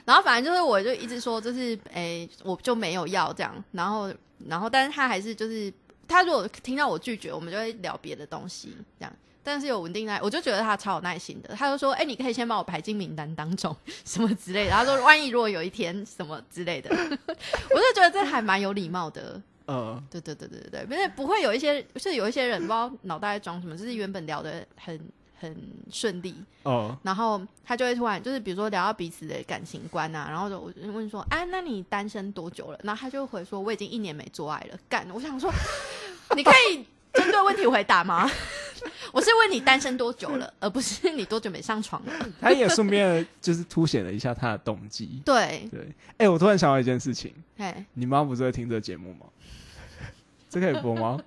[0.04, 3.54] 然后反正就是，我就一直说，就是哎，我就没有要这样。
[3.72, 4.12] 然后，
[4.48, 5.72] 然后，但是他还是就是，
[6.08, 9.12] 他如果听到我拒绝，我们就会聊别的东西这样。
[9.44, 11.54] 但是有稳定耐，我就觉得他超有耐心的。
[11.54, 19.40] 他就说：“哎，你可以先把我排进名单当中，什么之类的。”他说：“万一如果有一天什么之类的， 我就觉得这还蛮有礼貌的。”
[19.70, 24.98] 嗯，对对对对对对，因为不会有一些，是有一些人不知道脑袋在装什么，就是原本聊的很
[25.38, 25.56] 很
[25.90, 32.78] 顺利哦，然后他就会突然就是比如说聊到彼此的感情观啊，然后就我就问说，哎，那你单身多久了？
[32.82, 34.78] 然后他就回说，我已经一年没做爱了。
[34.88, 35.50] 干，我想说，
[36.36, 38.30] 你可以针对问题回答吗？
[39.10, 42.12] 我是问你单身多久了，而不是你多久没上床了。
[42.40, 45.20] 他也顺便就是凸显了一下他的动机。
[45.24, 45.88] 对对，
[46.18, 49.26] 哎，我突然想到一件事情，哎，你妈不是会听这节目吗？
[50.50, 51.18] 这可以播吗？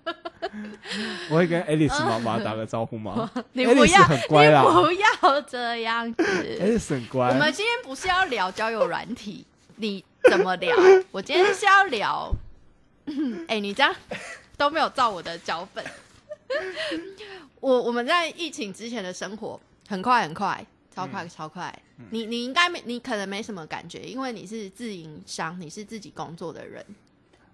[1.29, 3.29] 我会跟 Alice 妈妈打个招呼吗？
[3.53, 6.23] 你不要，很乖啦，不要这样子。
[6.61, 7.27] Alice 很乖。
[7.29, 10.75] 我们今天不是要聊交友软体，你怎么聊？
[11.11, 12.33] 我今天是要聊，
[13.47, 13.93] 哎，你这样
[14.61, 15.83] 都没有照我的脚本。
[17.59, 21.75] 我我们在疫情之前的生活很快很快，超快超快。
[22.11, 26.85] 你你应该没，你可能没什么感觉，因为你是自营商，你是自己工作的人。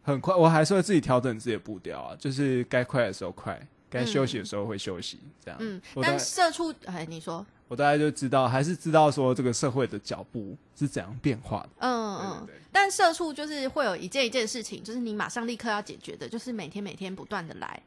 [0.04, 3.58] 很快，我还是会自己调整自己的步调啊，就是该快的时候快，
[3.90, 5.58] 该休息的时候会休息，这样。
[5.62, 11.70] 嗯，但社畜，哎，你说，我大概就知道，还是知道说这个社会的脚步是怎样变化的。
[11.80, 12.48] 嗯嗯。
[12.72, 17.82] 但社畜就是会有一件一件事情，就是你马上立刻要解决的，就是每天每天不断的来。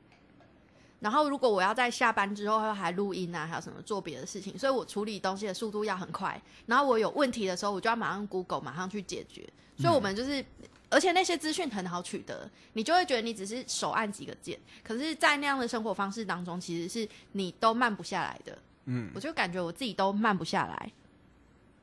[0.99, 6.41] 然后如果我要在下班之后还录音啊，还有什么做别的事情，所以我处理东西的速度要很快。
[6.67, 9.49] 然后我有问题的时候，我就要马上 Google，马上去解决。
[9.79, 10.45] 所以我们就是。
[10.93, 14.59] 而且那些资讯很好取得，你就会觉得你只是手按几个键。
[14.83, 18.59] 可是，在那样的生活方式当中，其实是你都慢不下来的。
[18.87, 20.93] 嗯，我就感觉我自己都慢不下来，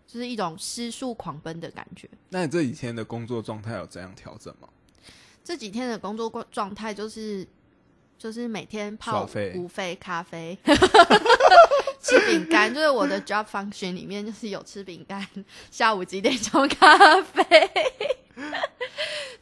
[0.05, 2.10] 就是一种失速狂奔的感觉。
[2.29, 4.67] 那你这几天的工作状态有怎样调整吗？
[5.43, 7.47] 这几天的工作状态就是
[8.17, 10.57] 就是每天泡无非咖啡，
[12.01, 15.25] 吃饼干，就是我的 job function 里面就是有吃饼干，
[15.71, 17.43] 下午几点钟咖啡。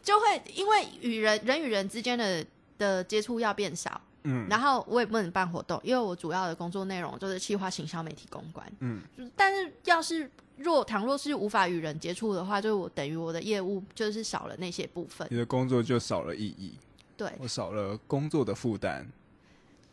[0.04, 2.46] 就会因为与人人与人之间的
[2.78, 9.02] 的接触要变少，嗯，然后我也不能办活动，因为我主要的工作内容就是企划、行销、媒体公关，嗯，
[9.36, 16.74] 但是要是若倘若是无法与人接触的话，就我等于我的业务就是少了那些部分，你的工作就少了意义，
[17.16, 17.32] 对。
[17.40, 19.06] 我少了工作的负担，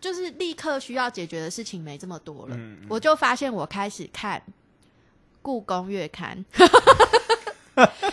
[0.00, 4.42] 就是立刻需要解决的事情没这么多了，我就发现我开始看
[5.40, 6.44] 故宫月刊。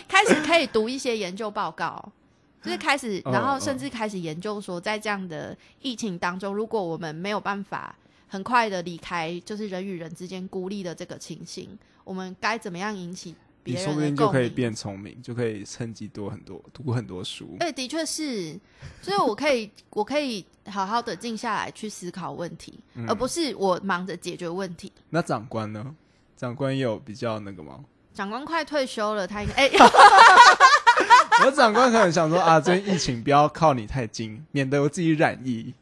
[0.08, 2.12] 开始可以读一些研究报告，
[2.61, 7.95] 就是开始，然后甚至开始研究说，在这样的疫情当中，如果我们没有办法
[8.27, 13.83] 很快的离开，就是人与人之间孤立的这个情形，我们该怎么样引起别人？
[13.83, 17.55] 说不定就可以变聪明，就可以趁机多很多读很多书。
[17.59, 18.59] 对，的确是，
[19.01, 24.91] 所以我可以，我可以好好的静下来去思考问题，而不是我忙着解决问题。
[25.09, 25.95] 那长官呢？
[26.35, 27.83] 长官有比较那个吗？
[28.13, 29.69] 长官快退休了，他应该哎，
[31.45, 35.73] 我长官可能想说啊，这疫情不要靠你太近，免得我自己染疫，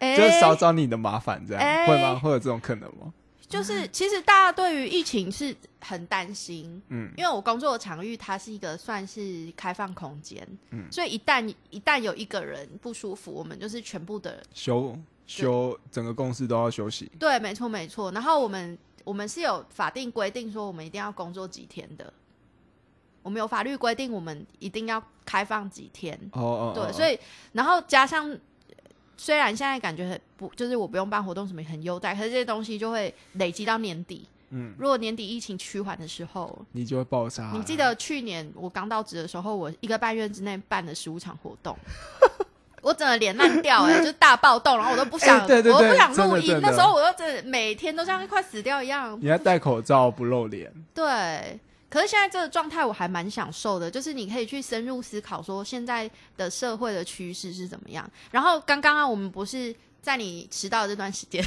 [0.00, 2.18] 就少找你的麻烦，这样会吗？
[2.18, 3.12] 会有这种可能吗？
[3.48, 17.10] 就是其实大家对于疫情是很担心，嗯，因为我工作的场域它是一个算是开放空间，嗯，所以一旦一旦有一个人不舒服，我们就是全部的休休，整个公司都要休息。
[17.18, 18.10] 对，没错没错。
[18.12, 18.78] 然后我们。
[19.04, 22.14] 我们是有法定规定说我们一定要工作几天的，
[23.22, 26.18] 我们有法律规定我们一定要开放几天。
[26.32, 27.18] 哦哦，对，所以
[27.52, 28.36] 然后加上，
[29.16, 34.28] 虽然现在感觉很不，就是我不用办活动什么很优待，可是这些东西就会累积到年底。
[34.50, 37.52] 嗯，如果年底疫情趋缓的时候，你就会爆炸。
[37.54, 41.76] 你记得去年我刚到职的时候，我一个半月之内办了十五场活动。
[42.82, 46.58] 我整个脸烂掉哎， 就大暴动，然后我都不想，我都不想录音。
[46.60, 49.16] 那时候我都真的每天都像快死掉一样。
[49.22, 50.70] 你要戴口罩不露脸？
[50.92, 51.60] 对，
[51.92, 58.10] 可是现在这个状态我还蛮享受的，就是你可以去深入思考说现在的社会的趋势是怎么样。
[58.30, 61.44] 然后刚刚啊，我们不是在你迟到这段时间，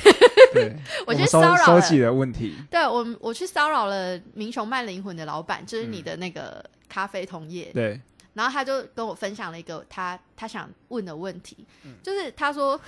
[1.08, 2.56] 我去骚扰收起了问题。
[2.70, 7.72] 对我，我去骚扰了明雄卖灵魂的老板，就是你的那个咖啡同业。
[7.74, 8.00] 对。
[8.36, 11.66] 然后他就跟我分享了一个他他想问的问题，
[12.04, 12.80] 就是他说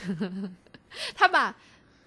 [1.15, 1.56] 他把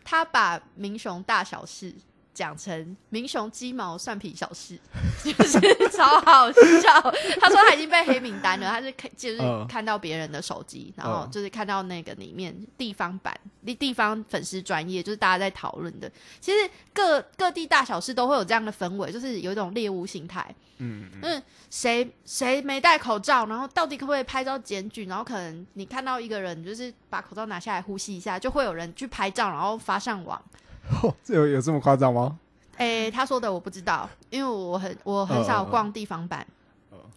[0.05, 1.93] 他把明雄大小事
[2.33, 4.79] 讲成明雄鸡毛蒜皮小事，
[5.23, 7.01] 就是超好笑。
[7.41, 9.39] 他说他已经被黑名单了，他是看就是
[9.69, 16.11] 看到别人的手机，然后就是看到那个里面地方版地地方粉丝专业，就是大家在讨论的。
[16.41, 20.55] 其实各各地大小事都会有这样的氛围，就是有一种猎物心态。
[20.83, 25.05] 嗯嗯，谁谁没戴口罩，然后到底可不可以拍照检举？
[25.05, 30.43] 然后可能你看到一个人就是把口罩拿下来呼吸一下，就会有人去拍照，然后发上网。
[31.23, 32.39] 这有有这么夸张吗？
[32.77, 36.47] 哎，他说的我不知道，因为我很我很少逛地方版。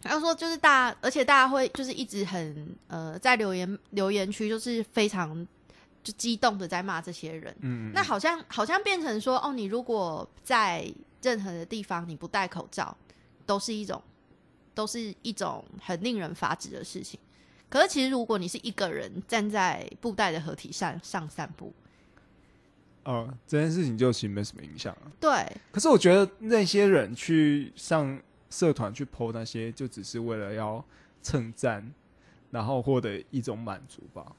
[0.02, 5.34] 他说就是大，而且大家会就是一直很呃在留言留言区就是非常
[6.02, 7.56] 就激动的在骂这些人。
[7.60, 10.86] 嗯，那好像好像变成说，哦，你如果在
[11.22, 12.94] 任何的地方你不戴口罩，
[13.46, 14.02] 都是一种
[14.74, 17.18] 都是一种很令人发指的事情。
[17.70, 21.72] 可是其实如果你是一个人站在布袋的合体上上散步，
[23.04, 25.12] 哦，这件事情就其实没什么影响啊。
[25.20, 25.30] 对。
[25.70, 30.82] 可是我觉得那些人去上社团去剖那些，就只是为了要
[31.22, 31.92] 称赞，
[32.50, 34.34] 然后获得一种满足吧。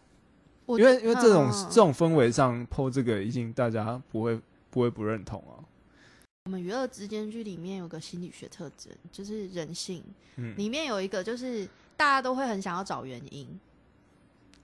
[0.68, 5.62] 因为因为这种这种氛围上剖这个，已经大家不会不会不认同啊。
[6.46, 10.04] 我们娱乐之间剧里面有个心理学特征，就是人性。
[10.38, 10.56] 嗯。
[10.58, 13.48] 里面有一个就是大家都会很想要找原因。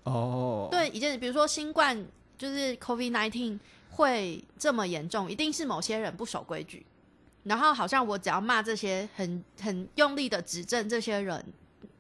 [0.05, 0.69] 哦。
[0.71, 2.03] 对，一件比如说新冠
[2.35, 3.59] 就是 COVID nineteen。
[3.91, 6.85] 会这么严重，一定是某些人不守规矩。
[7.43, 11.43] 然后好像我只要骂这些很很用力的指正这些人，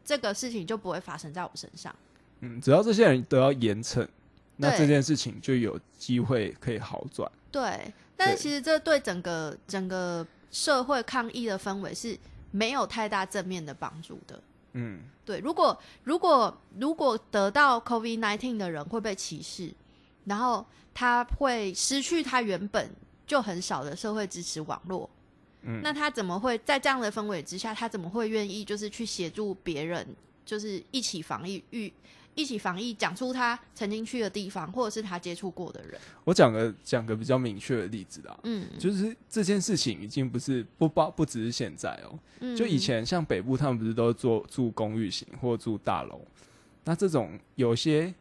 [0.05, 1.95] 这个事情就不会发生在我身上。
[2.41, 4.07] 嗯，只要这些人都要严惩，
[4.57, 7.31] 那这件事情就有机会可以好转。
[7.51, 12.17] 对，但是其实这对整个整个社会抗议的氛围是
[12.51, 14.41] 没有太大正面的帮助的。
[14.73, 15.39] 嗯，对。
[15.39, 19.73] 如果如果如果得到 COVID nineteen 的人会被歧视，
[20.25, 20.65] 然后。
[20.93, 22.91] 他会失去他原本
[23.25, 25.09] 就很少的社会支持网络，
[25.61, 30.05] 嗯，那他怎么会在这样的氛围之下，他怎么会愿意就是去协助别人，
[30.45, 31.91] 就是一起防疫，预
[32.35, 35.97] 一起防疫，讲出他曾经去的地方，或者是他接触过的人？
[36.25, 46.21] 我讲个讲个比较明确的例子啊，嗯，就是这件事情已经不是不包不只是现在哦，嗯，就以前像北部他们不是都做住公寓型或住大楼，
[46.83, 48.13] 那这种有些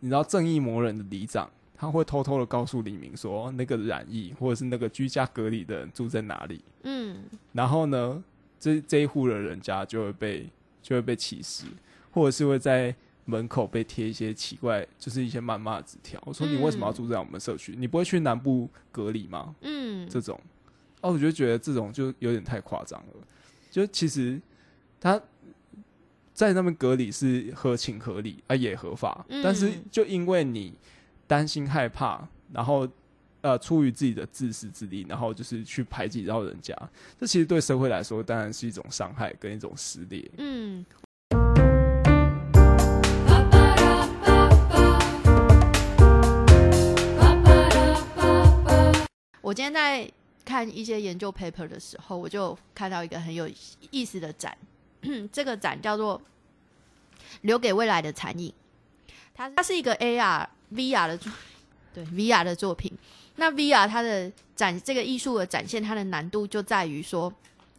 [0.00, 1.50] 你知道正义魔人的里长。
[1.80, 6.60] 他会偷偷的告诉李明说，那个染疫或者是那个居家隔离的人住在哪里。
[6.82, 8.20] 嗯，然后呢，
[8.58, 10.50] 这这一户的人家就会被
[10.82, 11.66] 就会被歧视，
[12.10, 12.92] 或者是会在
[13.26, 16.20] 门口被贴一些奇怪，就是一些谩骂的纸条。
[16.26, 17.76] 我说你为什么要住在我们社区？
[17.78, 19.54] 你不会去南部隔离吗？
[19.60, 20.36] 嗯，这种，
[21.00, 23.14] 哦，我就觉得这种就有点太夸张了。
[23.70, 24.42] 就其实
[24.98, 25.22] 他
[26.38, 30.72] 在那边隔离是合情合理啊，也合法，但是就因为你。
[31.26, 32.88] 担心害怕，然后
[33.42, 36.74] 呃，出于自己的自私自利，然后就是去排挤到人家，
[37.20, 40.26] 这其实对社会来说当然是一种伤害跟一种撕裂。
[40.38, 40.86] 嗯。
[49.42, 50.10] 我今天在
[50.46, 53.46] 看一些研究 paper 的时候，我就看到一个很有
[53.90, 54.56] 意思的展，
[55.32, 56.20] 这个展叫做
[57.42, 58.52] “留给未来的残影”，
[59.34, 60.46] 它它是一个 AR。
[60.70, 61.32] VR 的作，
[61.94, 62.92] 对 VR 的作品，
[63.36, 67.32] 那 VR 它的展这个艺术的展现，它的难度就在于说，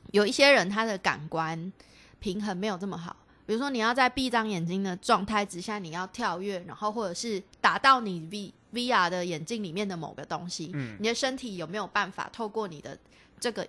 [0.10, 1.72] 有一些人他的感官
[2.20, 3.16] 平衡没有这么好，
[3.46, 12.98] 比如说你要在闭上眼睛的状态之下，你要跳跃，然后或者是打到你 V VR 的眼镜里面的某个东西，嗯，你的身体有没有办法透过你的
[13.40, 13.68] 这个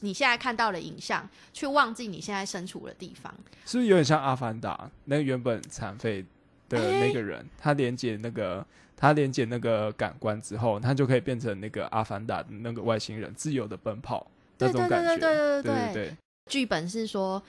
[0.00, 3.34] 你现在看到的影像，去忘记你现在身处的地方？
[3.64, 6.24] 是不是有点像阿凡达那个原本残废？
[6.70, 8.62] 的那个人，他连接那个，
[8.94, 15.16] 他连接那个感官之后，他就可以变成那个阿凡达的那个外星人，自由的奔跑那种感觉。
[15.16, 16.16] 对对对对对对。
[16.44, 17.42] 剧本是说，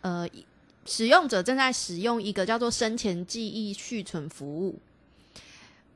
[0.00, 0.28] 呃，
[0.86, 4.80] 使用者正在使用一个叫做生前记忆续存服务。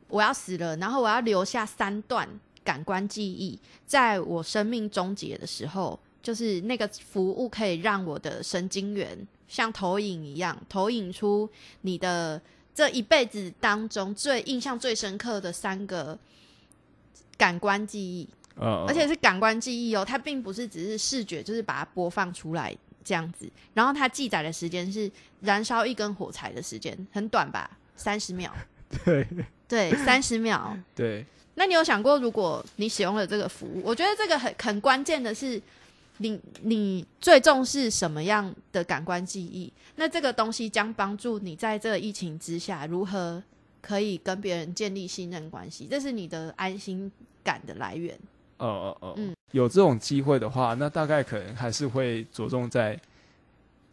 [0.07, 2.29] 我要死了，然后我要留下三段
[2.65, 9.27] 感官记忆，在我生命终结的时候，就是那个服务可以让我的神经元。
[9.49, 11.47] 像投影一样，投影出
[11.83, 12.41] 你的
[12.75, 16.19] 这一辈子当中最印象最深刻的三个
[17.37, 23.47] 感官记忆，而且是感官记忆哦，它并不是只是视觉，就是把它播放出来这样子。
[23.75, 25.11] 然后它记载的时间是
[25.43, 28.51] 燃烧一根火柴的时间，很短吧，三十秒。
[29.05, 29.27] 对
[29.69, 30.75] 对，三十秒。
[30.95, 31.27] 对。
[31.55, 35.61] 那你有想过，如果你使用了这个服务，我觉得这个很很关键的是。
[36.19, 39.73] 你你最重视什么样的感官记忆？
[39.97, 43.43] 那这个东西将帮助你在这个疫情之下如何
[43.81, 47.11] 可以跟别人建立信任关系，这是你的安心
[47.43, 48.15] 感的来源。
[48.59, 53.01] 哦哦哦，嗯，有这种机会的话，那大概可能还是会着重在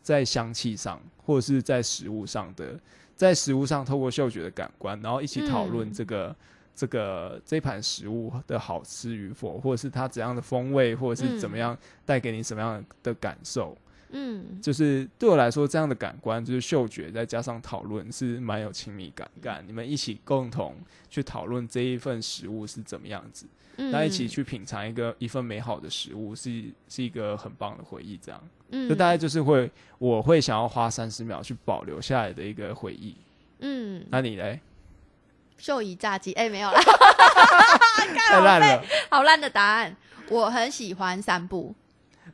[0.04, 2.78] 在香气上，或者是在食物上的，
[3.16, 6.36] 在食物上透过嗅觉的感官，然后一起讨论这个。
[6.80, 13.78] 这个这盘食物的好吃与否，或者是它怎样的风味，或者是怎么样带给你什么样的感受，
[14.12, 19.62] 嗯，就是对我来说，这样的感官就是嗅觉，再加上讨论是蛮有亲密感感。
[19.68, 20.74] 你们一起共同
[21.10, 23.46] 去讨论这一份食物是怎么样子，
[23.76, 28.18] 那一起去品尝一个一份美好的食物，是是一个很棒的回忆。
[28.24, 28.42] 这样，
[28.72, 33.14] 嗯，就大概就是会我会想要花三十秒去保留下来的一个回忆。
[33.60, 34.62] 嗯，那你嘞？
[35.60, 36.80] 秀仪炸鸡，哎，没有啦，
[38.30, 39.96] 太烂了， 好烂的答案。
[40.30, 41.76] 我很喜欢散步。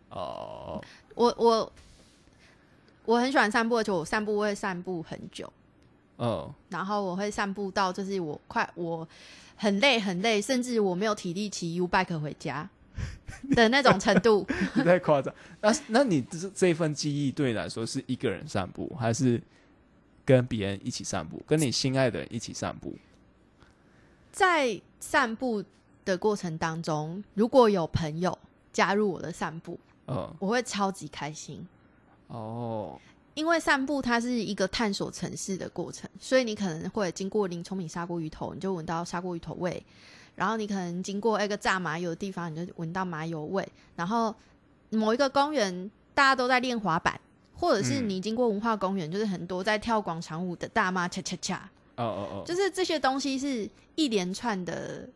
[0.10, 0.82] 哦，
[1.16, 1.74] 我我
[3.06, 5.52] 我很喜欢散步，而且我散步会散步很久。
[6.18, 9.08] 哦，然后我会散步到就是我快我
[9.56, 12.70] 很累很累，甚至我没有体力骑 U bike 回家
[13.56, 14.46] 的那种程度。
[14.76, 15.34] 太夸张。
[15.62, 19.42] 那那你这这份记忆对你来说是一个人散步，还是
[20.24, 21.42] 跟别人一起散步？
[21.48, 22.94] 跟你心爱的人一起散步？
[24.36, 25.64] 在散步
[26.04, 28.38] 的过程当中，如果有朋友
[28.74, 31.66] 加入我的散步，嗯，我会超级开心。
[32.28, 33.00] 哦。
[33.34, 39.82] 因为散步它是一个探索城市的过程，所以你可能会经过林聪明砂锅鱼头，你就闻到砂锅鱼头味；
[40.36, 43.64] 然后你可能经过一个炸麻油的地方，你就闻到麻油味；
[43.96, 44.36] 然后
[44.90, 47.18] 某一个公园大家都在练滑板，
[47.54, 51.70] 或者是你经过文化公园，就是很多在跳广场舞的大妈恰恰恰。
[51.96, 55.08] 哦哦哦，就是这些东西是一连串的。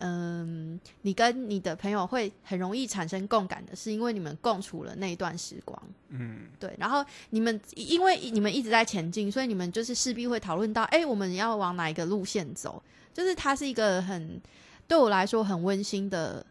[0.00, 5.76] 嗯，你跟你的朋友会很容易产生共感的，是因为你们共处了那一段时光。
[6.10, 6.72] 嗯，对。
[6.78, 12.80] 然后你们因为你们一直在前进，所以你们就是势必会讨论到，哎，我们要往哪一个路线走？
[13.12, 14.40] 就是它是一个很
[14.86, 16.46] 对我来说很温馨的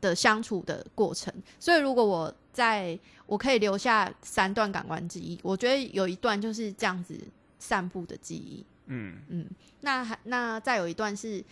[0.00, 1.34] 的相处的过程。
[1.58, 7.18] 所以如果我在我可以留下三段感官记忆，我觉得有一段就是这样子
[7.58, 8.64] 散步的记忆。
[8.90, 9.46] 嗯嗯，
[9.80, 11.42] 那还那再有一段是。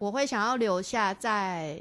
[0.00, 1.78] 我会想要留下在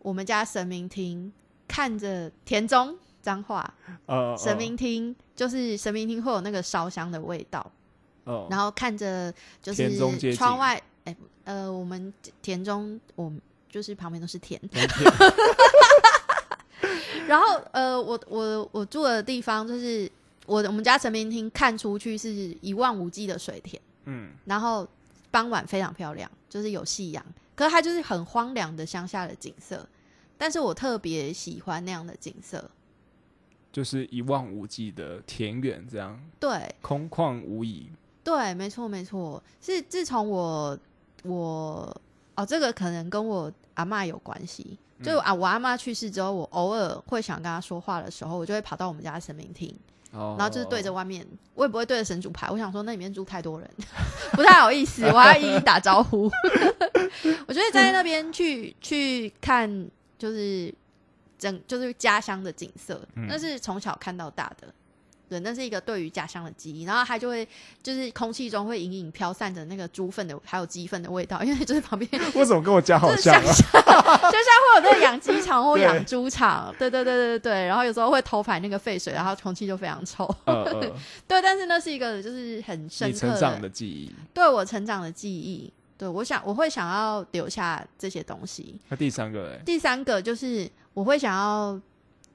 [0.00, 1.32] 我们家神明厅，
[1.66, 3.72] 看着田中脏话。
[4.04, 7.72] 呃，神明厅就是神明厅会有那个烧香的味道。
[8.24, 9.96] 哦，然后看着就是
[10.36, 12.12] 窗外，哎，呃，我们
[12.42, 13.32] 田中，我
[13.70, 14.60] 就是旁边都是田。
[17.26, 20.06] 然后，呃，我我我住的地方就是
[20.44, 23.80] 我我们家神明厅看出去是一望无际的水田。
[24.08, 24.88] 嗯，然后。
[25.30, 27.22] 傍晚非常漂亮，就是有夕阳，
[27.54, 29.86] 可是它就是很荒凉的乡下的景色。
[30.38, 32.70] 但是我特别喜欢那样的景色，
[33.70, 37.90] 就是一望无际的田园，这样对，空旷无垠。
[38.24, 39.40] 对，没错，没错。
[39.60, 40.78] 是自从我
[41.24, 42.00] 我
[42.34, 44.78] 哦，这个可能跟我阿妈有关系。
[45.02, 49.78] 就啊，我阿妈去世之后，我偶尔会想跟她说话的时候，我就会跑到我们家的神明厅。
[50.12, 52.48] 然后就是对着外面，我也不会对着神主牌。
[52.50, 53.70] 我想说那里面住太多人，
[54.32, 56.30] 不太好意思， 我要一一打招呼。
[57.46, 59.88] 我觉得在那边去去看，
[60.18, 60.72] 就是
[61.38, 64.68] 整就是家乡的景色，那是从小看到大的。
[65.28, 67.46] 对，那是一个对于家乡的记忆，然后它就会
[67.82, 73.42] 就是空气中会隐隐飘散着那个猪粪的还有鸡粪的味道，因为就是旁边 为什么跟我家好像？
[73.42, 80.26] 就像会有那个养鸡场或养猪场，对对对对对然后有时候会偷排那个废水，然后空气就非常臭。
[80.46, 83.28] 对，但是那是一个就是很深刻
[83.60, 85.72] 的记忆，对我成长的记忆。
[85.98, 88.80] 对我想我会想要留下这些东西。
[88.88, 91.78] 那第三个，第三个就是我会想要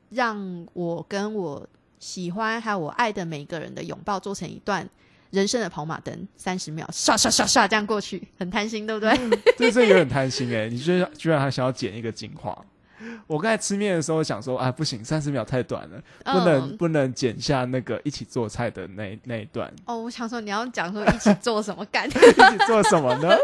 [0.09, 1.67] 让我跟我。
[2.03, 4.87] 喜欢还有我爱的每一个人的拥抱，做成一段
[5.31, 9.17] 人生的跑马灯，三十秒，刷刷刷刷这样过去，很贪心，对不对？
[9.57, 10.67] 这这有点贪心哎！
[10.67, 12.53] 你居然居然还想要剪一个精华？
[13.25, 19.73] 我刚才吃面的时候想说，啊，不行，三十秒太短了，不能不能剪下那个一起做菜的那那一段。
[19.85, 22.05] 哦，我想说你要讲说一起做什么干？
[22.11, 23.35] 一起做什么呢？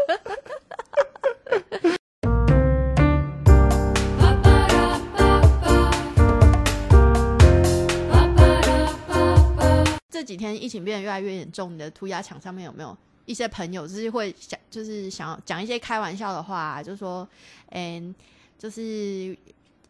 [10.30, 17.28] 几天疫情变得越来越严重，你的涂鸦墙上面有没有一些朋友就是会想，就是想要讲一些开玩笑的话，就说，
[17.70, 18.14] 嗯，
[18.56, 19.36] 就是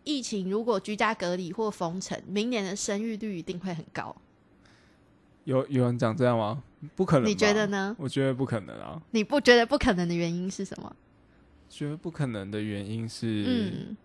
[0.02, 4.16] 疫情如果居家隔离或封城，明年的生育率一定会很高。
[5.44, 6.62] 有有人讲这样吗？
[6.96, 7.94] 不可能，你觉得呢？
[7.98, 8.98] 我觉得不可能啊。
[9.10, 10.96] 你不觉得不可能的原因是什么？
[11.68, 13.96] 觉得不可能的原因是，嗯。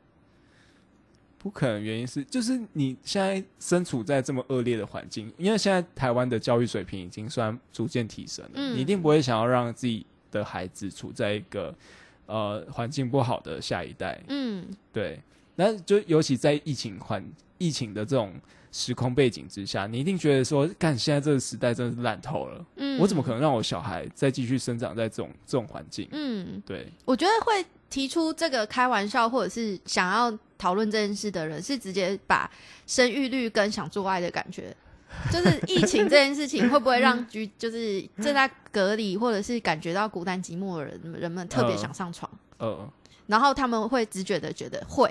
[1.46, 11.72] 不可能，原因是就是你现在身处在这么恶劣的环境，因为现在台湾的教育水平已经算逐渐提升了，你一定不会想要让自己的孩子处在一个
[12.26, 14.20] 呃环境不好的下一代。
[14.28, 15.22] 嗯，对，
[15.56, 17.24] 那就尤其在疫情环
[17.60, 18.34] 疫情的这种
[18.72, 22.66] 时空背景之下，你一定觉得说，干现在这个时代真的是烂透了。
[22.78, 26.08] 嗯，我怎么可能让我小孩再继续生长在这种这种环境？
[26.12, 30.36] 嗯，对，我觉得会提出这个开玩笑，或者是想要。
[30.58, 32.50] 讨论这件事的人是直接把
[32.88, 34.76] 生育率跟想做爱的感觉，
[35.32, 42.30] 就是疫情这件事情会不会让 居就是正在隔离或者是感觉到孤单寂寞的人人们特别想上床？
[42.58, 42.90] 呃，
[43.28, 45.10] 然后他们会直觉的觉得会。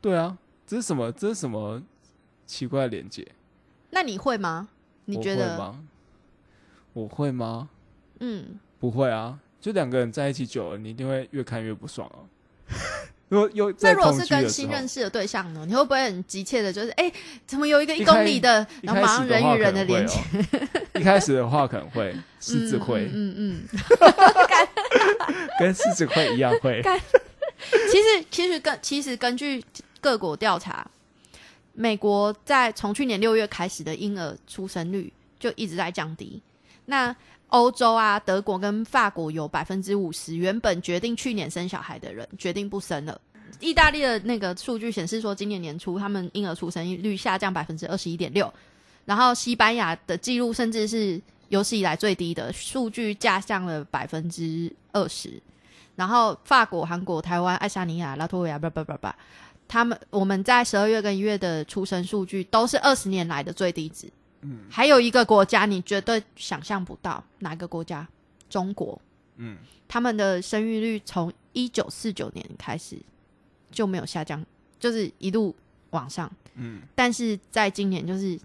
[0.00, 1.10] 对啊，这是什么？
[1.12, 1.82] 这是什么
[2.46, 3.26] 奇怪的连接？
[3.90, 4.68] 那你会吗？
[5.06, 5.84] 你觉得吗？
[6.92, 7.68] 我会吗？
[8.20, 12.26] 嗯，不会啊，就两个人在一起久了，你一定会越看越不爽啊。
[13.28, 15.64] 如果又那如果是跟新认识的对象呢？
[15.66, 17.10] 你会不会很急切的，就是哎，
[17.46, 20.20] 怎么有一个一公里的，然后马上人与人的连接？
[20.94, 23.68] 一开始的话可能会狮子会，嗯嗯，
[25.58, 26.80] 跟狮子会一样会。
[27.90, 29.64] 其实其实根其实根据
[30.00, 30.88] 各国调查，
[31.72, 36.40] 美国在从去年六月开始的婴儿出生率就一直在降低。
[36.84, 37.14] 那
[37.56, 43.18] 欧洲啊，德国跟法国有百分之五十原本决定去年生小孩的人决定不生了。
[43.60, 48.52] 意大利的那个数据显示说，今年年初他们婴儿出生率下降百分之二十一点六。
[49.06, 55.40] 然后西班牙的记录甚至是有史以来最低的数据，下降了百分之二十。
[55.94, 59.16] 然后法国、韩国、台湾、爱沙尼亚、拉脱维亚，叭叭叭叭，
[59.66, 64.06] 他们我们在十二月跟一月的出生数据都是二十年来的最低值。
[64.48, 68.06] 嗯，还有一个国家你绝对想象不到，哪个国家？
[68.48, 69.00] 中国。
[69.38, 72.96] 嗯，他们的生育率从一九四九年开始
[73.70, 74.42] 就没有下降，
[74.78, 75.54] 就是一路
[75.90, 76.30] 往上。
[76.54, 78.38] 嗯，但是在今年，就是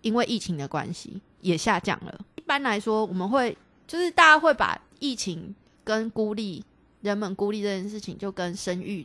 [0.00, 2.20] 因为疫情的关系，也下降了。
[2.36, 3.54] 一般来说，我们会
[3.86, 6.64] 就是大家会把疫情跟孤立
[7.02, 9.04] 人们孤立这件事情，就跟生育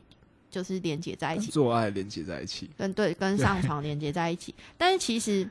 [0.50, 4.54] 就是连接在一起，做爱连接在一起，跟对跟上床连接在一起。
[4.78, 5.50] 但是其实。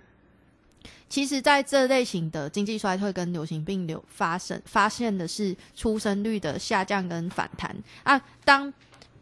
[1.08, 8.20] 其实，在这类型的经济衰退跟流行病流发生，发现的是出生率的下降跟反弹啊。
[8.44, 8.72] 当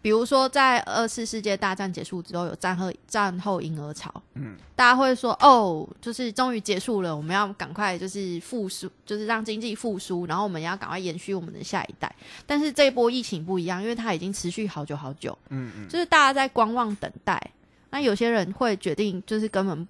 [0.02, 12.10] 比如说，在二次世界大战结束之后，有战后战后婴儿潮，嗯，大家会说，哦，就是终于结束了，我们要赶快就是复苏，就是让经济复苏，然后我们要赶快延续我们的下一代。
[12.46, 17.38] 但是这一波疫情不一样，因为它已经持续好久好久，嗯嗯，就是大家在观望等待。
[17.90, 19.86] 那有些人会决定，就是根本。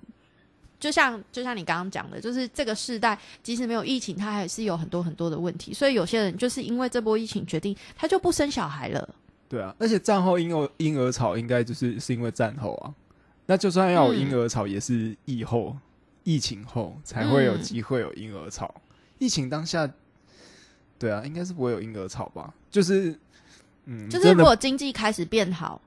[0.81, 5.75] 就像就像你刚刚讲的，就是这个世代即使没有疫情，它还是有很多很多的问题。
[5.75, 9.15] 所以有些人就是因为这波疫情决定，他就不生小孩了。
[9.47, 12.95] 对啊，而且战后婴儿婴儿潮应该就是是因为战后啊。
[13.47, 15.77] 那就算要有婴儿潮，也是疫后
[16.25, 18.75] 疫情后才会有机会有婴儿潮。
[19.19, 19.89] 疫情当下，
[20.99, 22.55] 对啊，应该是不会有婴儿潮吧？
[22.71, 23.15] 就是
[23.85, 25.81] 嗯，就是如果经济开始变好。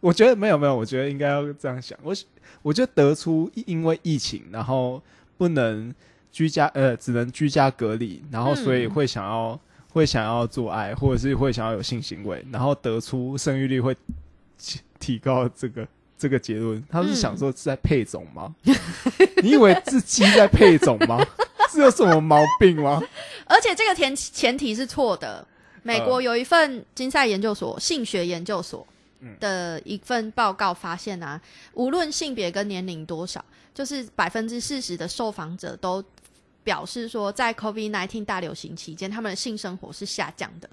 [0.00, 1.98] 我觉得没有没有，我觉得应该要这样想。
[2.02, 2.14] 我
[2.62, 5.02] 我就得出，因为疫情，然后
[5.36, 5.94] 不能
[6.32, 9.58] 居家，呃，只能居家隔离，然后所以会想要
[9.90, 13.94] 会想要做爱，或者是会想要有性行为，然后得出生育率会
[14.98, 15.86] 提高这个
[16.16, 16.82] 这个结论。
[16.90, 18.54] 他是想说是在配种吗？
[19.42, 21.22] 你以为自己在配种吗？
[21.70, 23.00] 是有什么毛病吗？
[23.46, 25.46] 而且这个前前提是错的。
[25.82, 28.86] 美国有一份金赛研究所性学研究所。
[29.38, 31.40] 的一份报告发现啊，
[31.74, 33.44] 无论性别跟年龄多少，
[33.74, 36.02] 就是百分之四十的受访者都
[36.62, 40.68] 表示说，在 COVID-19 大流行期间，他们的性生活是下降的。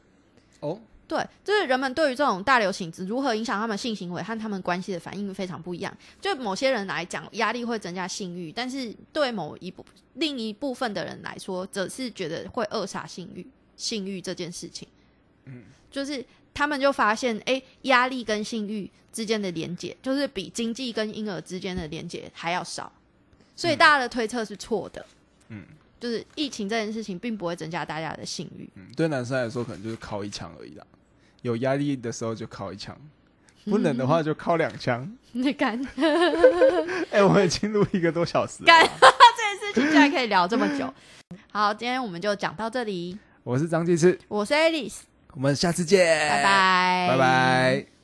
[0.62, 5.96] 哦，对，就是人们对于这种大流行如何影响他们性行为和他们关系的反应非常不一样。
[6.22, 9.86] 就某些人来讲，压力会增加性欲，但是对某一部
[10.16, 13.46] 另一部分的人来说，则是觉得会扼杀性欲。
[13.76, 14.88] 性欲这件事情，
[15.46, 16.26] 嗯，就是。
[16.58, 22.92] 他们就发现，哎，压力跟性欲之间的连接，就是比经济跟婴儿之间的连接还要少，
[23.56, 25.06] 所以大家的推测是错的。
[25.50, 25.64] 嗯，
[26.00, 28.68] 就是疫情这件事情并不会增加大家的性欲。
[28.74, 30.84] 嗯，对男生来说，可能就是靠一枪而已啦。
[31.44, 32.98] 有压力的时候就靠一枪，
[33.66, 35.16] 不冷的话就靠两枪。
[35.34, 35.80] 你敢？
[37.14, 40.92] 哎， 我们已经录一个多小时，干 这件事情竟然可以聊这么久。
[41.52, 43.16] 好，今天我们就讲到这里。
[43.44, 45.02] 我是张继次，我是 Alice。
[45.34, 47.97] 我们下次见，拜拜，拜拜。